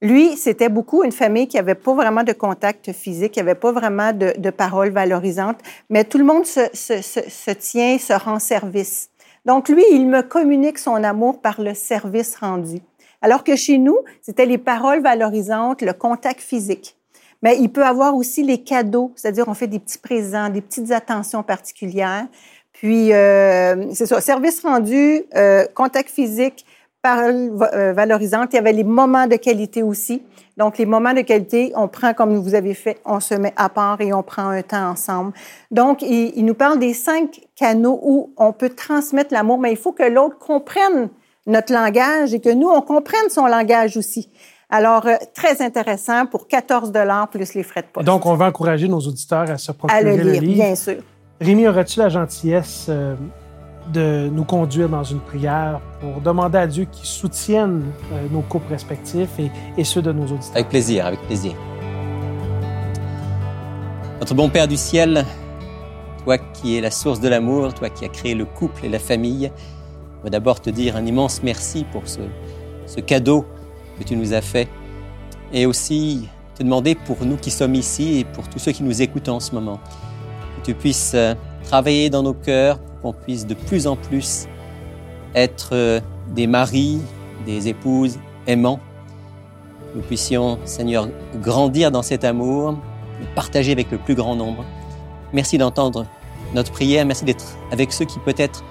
lui, 0.00 0.36
c'était 0.36 0.68
beaucoup 0.68 1.02
une 1.02 1.12
famille 1.12 1.48
qui 1.48 1.56
n'avait 1.56 1.74
pas 1.74 1.94
vraiment 1.94 2.22
de 2.22 2.32
contact 2.32 2.92
physique, 2.92 3.32
qui 3.32 3.40
n'avait 3.40 3.56
pas 3.56 3.72
vraiment 3.72 4.12
de, 4.12 4.32
de, 4.38 4.50
paroles 4.50 4.90
valorisantes, 4.90 5.58
mais 5.90 6.04
tout 6.04 6.18
le 6.18 6.24
monde 6.24 6.46
se, 6.46 7.50
tient, 7.52 7.98
se 7.98 8.12
rend 8.12 8.38
service. 8.38 9.10
Donc, 9.44 9.68
lui, 9.68 9.84
il 9.90 10.06
me 10.06 10.22
communique 10.22 10.78
son 10.78 11.02
amour 11.02 11.40
par 11.40 11.60
le 11.60 11.74
service 11.74 12.36
rendu. 12.36 12.80
Alors 13.22 13.44
que 13.44 13.56
chez 13.56 13.78
nous, 13.78 13.98
c'était 14.22 14.46
les 14.46 14.58
paroles 14.58 15.02
valorisantes, 15.02 15.82
le 15.82 15.92
contact 15.92 16.40
physique. 16.40 16.96
Mais 17.42 17.58
il 17.58 17.70
peut 17.70 17.84
avoir 17.84 18.14
aussi 18.14 18.42
les 18.42 18.58
cadeaux, 18.62 19.12
c'est-à-dire 19.16 19.48
on 19.48 19.54
fait 19.54 19.66
des 19.66 19.78
petits 19.78 19.98
présents, 19.98 20.48
des 20.48 20.60
petites 20.60 20.90
attentions 20.90 21.42
particulières. 21.42 22.26
Puis, 22.72 23.12
euh, 23.12 23.92
c'est 23.92 24.06
ça, 24.06 24.20
service 24.20 24.60
rendu, 24.62 25.24
euh, 25.34 25.66
contact 25.74 26.10
physique, 26.10 26.64
paroles 27.02 27.50
euh, 27.74 27.92
valorisantes. 27.92 28.52
Il 28.52 28.56
y 28.56 28.58
avait 28.58 28.72
les 28.72 28.84
moments 28.84 29.26
de 29.26 29.36
qualité 29.36 29.82
aussi. 29.82 30.22
Donc, 30.56 30.78
les 30.78 30.86
moments 30.86 31.14
de 31.14 31.20
qualité, 31.20 31.72
on 31.76 31.86
prend 31.86 32.14
comme 32.14 32.36
vous 32.36 32.54
avez 32.54 32.74
fait, 32.74 32.98
on 33.04 33.20
se 33.20 33.34
met 33.34 33.52
à 33.56 33.68
part 33.68 34.00
et 34.00 34.12
on 34.12 34.22
prend 34.22 34.48
un 34.48 34.62
temps 34.62 34.90
ensemble. 34.90 35.32
Donc, 35.70 36.02
il, 36.02 36.44
nous 36.44 36.54
parle 36.54 36.80
des 36.80 36.94
cinq 36.94 37.40
canaux 37.54 38.00
où 38.02 38.32
on 38.36 38.52
peut 38.52 38.70
transmettre 38.70 39.32
l'amour, 39.32 39.58
mais 39.58 39.70
il 39.70 39.76
faut 39.76 39.92
que 39.92 40.02
l'autre 40.02 40.36
comprenne 40.38 41.10
notre 41.46 41.72
langage 41.72 42.34
et 42.34 42.40
que 42.40 42.52
nous, 42.52 42.68
on 42.68 42.82
comprenne 42.82 43.30
son 43.30 43.46
langage 43.46 43.96
aussi. 43.96 44.30
Alors, 44.68 45.06
euh, 45.06 45.14
très 45.32 45.62
intéressant 45.62 46.26
pour 46.26 46.48
14 46.48 46.90
dollars 46.90 47.28
plus 47.28 47.54
les 47.54 47.62
frais 47.62 47.82
de 47.82 47.86
poste. 47.86 48.06
Donc, 48.06 48.26
on 48.26 48.34
va 48.34 48.46
encourager 48.46 48.88
nos 48.88 48.98
auditeurs 48.98 49.50
à 49.50 49.58
se 49.58 49.72
procurer 49.72 50.00
à 50.00 50.02
le, 50.02 50.16
lire, 50.16 50.42
livre. 50.42 50.54
bien 50.54 50.74
sûr. 50.74 50.96
Rémi, 51.40 51.68
aurais-tu 51.68 52.00
la 52.00 52.08
gentillesse 52.08 52.86
euh, 52.88 53.14
de 53.92 54.28
nous 54.32 54.44
conduire 54.44 54.88
dans 54.88 55.04
une 55.04 55.20
prière 55.20 55.80
pour 56.00 56.20
demander 56.20 56.58
à 56.58 56.66
Dieu 56.66 56.86
qu'il 56.90 57.06
soutienne 57.06 57.84
euh, 58.12 58.26
nos 58.30 58.42
couples 58.42 58.70
respectifs 58.72 59.30
et, 59.76 59.84
ceux 59.84 60.02
de 60.02 60.12
nos 60.12 60.24
auditeurs. 60.24 60.54
Avec 60.54 60.68
plaisir, 60.68 61.06
avec 61.06 61.20
plaisir. 61.22 61.52
Notre 64.20 64.34
bon 64.34 64.48
Père 64.48 64.68
du 64.68 64.76
ciel, 64.76 65.24
toi 66.24 66.38
qui 66.38 66.76
es 66.76 66.80
la 66.80 66.90
source 66.90 67.20
de 67.20 67.28
l'amour, 67.28 67.72
toi 67.74 67.88
qui 67.88 68.04
as 68.04 68.08
créé 68.08 68.34
le 68.34 68.44
couple 68.44 68.84
et 68.84 68.88
la 68.88 68.98
famille, 68.98 69.50
on 70.20 70.24
va 70.24 70.30
d'abord 70.30 70.60
te 70.60 70.70
dire 70.70 70.96
un 70.96 71.06
immense 71.06 71.42
merci 71.42 71.84
pour 71.90 72.06
ce, 72.06 72.20
ce 72.86 73.00
cadeau 73.00 73.44
que 73.98 74.04
tu 74.04 74.16
nous 74.16 74.34
as 74.34 74.42
fait 74.42 74.68
et 75.52 75.64
aussi 75.66 76.28
te 76.56 76.62
demander 76.62 76.94
pour 76.94 77.24
nous 77.24 77.36
qui 77.36 77.50
sommes 77.50 77.74
ici 77.74 78.18
et 78.18 78.24
pour 78.24 78.48
tous 78.48 78.58
ceux 78.58 78.72
qui 78.72 78.82
nous 78.82 79.00
écoutent 79.00 79.28
en 79.28 79.40
ce 79.40 79.54
moment, 79.54 79.78
que 80.58 80.66
tu 80.66 80.74
puisses 80.74 81.12
euh, 81.14 81.34
travailler 81.64 82.10
dans 82.10 82.22
nos 82.22 82.34
cœurs 82.34 82.78
qu'on 83.02 83.12
puisse 83.12 83.46
de 83.46 83.54
plus 83.54 83.86
en 83.86 83.96
plus 83.96 84.46
être 85.34 85.70
euh, 85.72 86.00
des 86.34 86.46
maris, 86.46 87.00
des 87.46 87.68
épouses 87.68 88.18
aimants. 88.46 88.80
Nous 89.94 90.02
puissions, 90.02 90.58
Seigneur, 90.64 91.08
grandir 91.36 91.90
dans 91.90 92.02
cet 92.02 92.24
amour, 92.24 92.76
le 93.20 93.26
partager 93.34 93.72
avec 93.72 93.90
le 93.90 93.98
plus 93.98 94.14
grand 94.14 94.36
nombre. 94.36 94.64
Merci 95.32 95.58
d'entendre 95.58 96.06
notre 96.54 96.72
prière, 96.72 97.04
merci 97.04 97.24
d'être 97.24 97.56
avec 97.70 97.92
ceux 97.92 98.04
qui 98.04 98.18
peut-être 98.20 98.62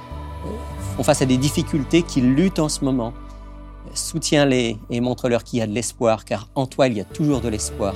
euh, 0.46 0.50
font 0.96 1.04
face 1.04 1.22
à 1.22 1.26
des 1.26 1.38
difficultés, 1.38 2.02
qui 2.02 2.22
luttent 2.22 2.60
en 2.60 2.70
ce 2.70 2.84
moment. 2.84 3.14
Soutiens-les 3.94 4.78
et 4.90 5.02
montre-leur 5.02 5.44
qu'il 5.44 5.60
y 5.60 5.62
a 5.62 5.68
de 5.68 5.74
l'espoir, 5.74 6.26
car 6.26 6.50
en 6.56 6.66
toi 6.68 6.88
il 6.88 6.98
y 6.98 7.02
a 7.02 7.06
toujours 7.06 7.42
de 7.42 7.50
l'espoir. 7.50 7.94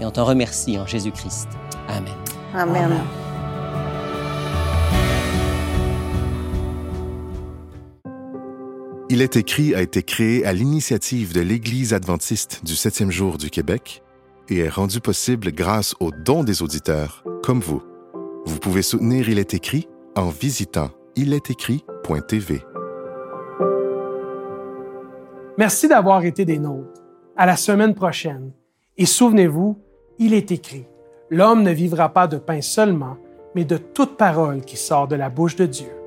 Et 0.00 0.04
on 0.04 0.10
t'en 0.10 0.24
remercie 0.24 0.78
en 0.78 0.86
Jésus-Christ. 0.86 1.48
Amen. 1.88 2.14
Amen. 2.54 2.84
Amen. 2.84 3.29
Il 9.12 9.22
est 9.22 9.34
écrit 9.34 9.74
a 9.74 9.82
été 9.82 10.04
créé 10.04 10.46
à 10.46 10.52
l'initiative 10.52 11.34
de 11.34 11.40
l'Église 11.40 11.94
adventiste 11.94 12.64
du 12.64 12.76
septième 12.76 13.10
jour 13.10 13.38
du 13.38 13.50
Québec 13.50 14.04
et 14.48 14.60
est 14.60 14.68
rendu 14.68 15.00
possible 15.00 15.50
grâce 15.50 15.96
aux 15.98 16.12
dons 16.12 16.44
des 16.44 16.62
auditeurs, 16.62 17.24
comme 17.42 17.58
vous. 17.58 17.82
Vous 18.46 18.60
pouvez 18.60 18.82
soutenir 18.82 19.28
Il 19.28 19.40
est 19.40 19.52
écrit 19.52 19.88
en 20.14 20.28
visitant 20.28 20.92
ilestécrit.tv. 21.16 22.62
Merci 25.58 25.88
d'avoir 25.88 26.24
été 26.24 26.44
des 26.44 26.60
nôtres. 26.60 27.02
À 27.36 27.46
la 27.46 27.56
semaine 27.56 27.96
prochaine. 27.96 28.52
Et 28.96 29.06
souvenez-vous, 29.06 29.76
il 30.20 30.34
est 30.34 30.52
écrit, 30.52 30.86
L'homme 31.30 31.64
ne 31.64 31.72
vivra 31.72 32.10
pas 32.10 32.28
de 32.28 32.38
pain 32.38 32.60
seulement, 32.60 33.16
mais 33.56 33.64
de 33.64 33.76
toute 33.76 34.16
parole 34.16 34.60
qui 34.60 34.76
sort 34.76 35.08
de 35.08 35.16
la 35.16 35.30
bouche 35.30 35.56
de 35.56 35.66
Dieu. 35.66 35.99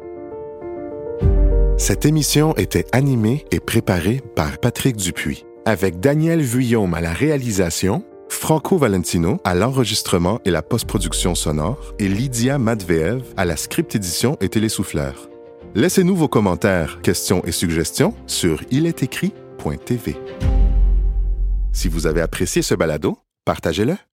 Cette 1.78 2.06
émission 2.06 2.56
était 2.56 2.86
animée 2.92 3.46
et 3.52 3.60
préparée 3.60 4.22
par 4.36 4.60
Patrick 4.60 4.96
Dupuis, 4.96 5.44
avec 5.66 6.00
Daniel 6.00 6.40
Vuillaume 6.40 6.94
à 6.94 7.02
la 7.02 7.12
réalisation, 7.12 8.06
Franco 8.30 8.78
Valentino 8.78 9.40
à 9.44 9.56
l'enregistrement 9.56 10.40
et 10.46 10.52
la 10.52 10.62
post-production 10.62 11.34
sonore 11.34 11.94
et 11.98 12.08
Lydia 12.08 12.60
Matveev 12.60 13.24
à 13.38 13.46
la 13.46 13.58
script 13.58 13.96
édition 13.96 14.38
et 14.40 14.50
télésouffleur. 14.50 15.30
Laissez-nous 15.74 16.16
vos 16.16 16.28
commentaires, 16.28 17.02
questions 17.02 17.44
et 17.44 17.52
suggestions 17.52 18.14
sur 18.28 18.62
ilestécrit.tv. 18.70 20.16
Si 21.72 21.90
vous 21.90 22.06
avez 22.06 22.22
apprécié 22.22 22.62
ce 22.62 22.76
balado, 22.76 23.18
partagez-le 23.46 23.96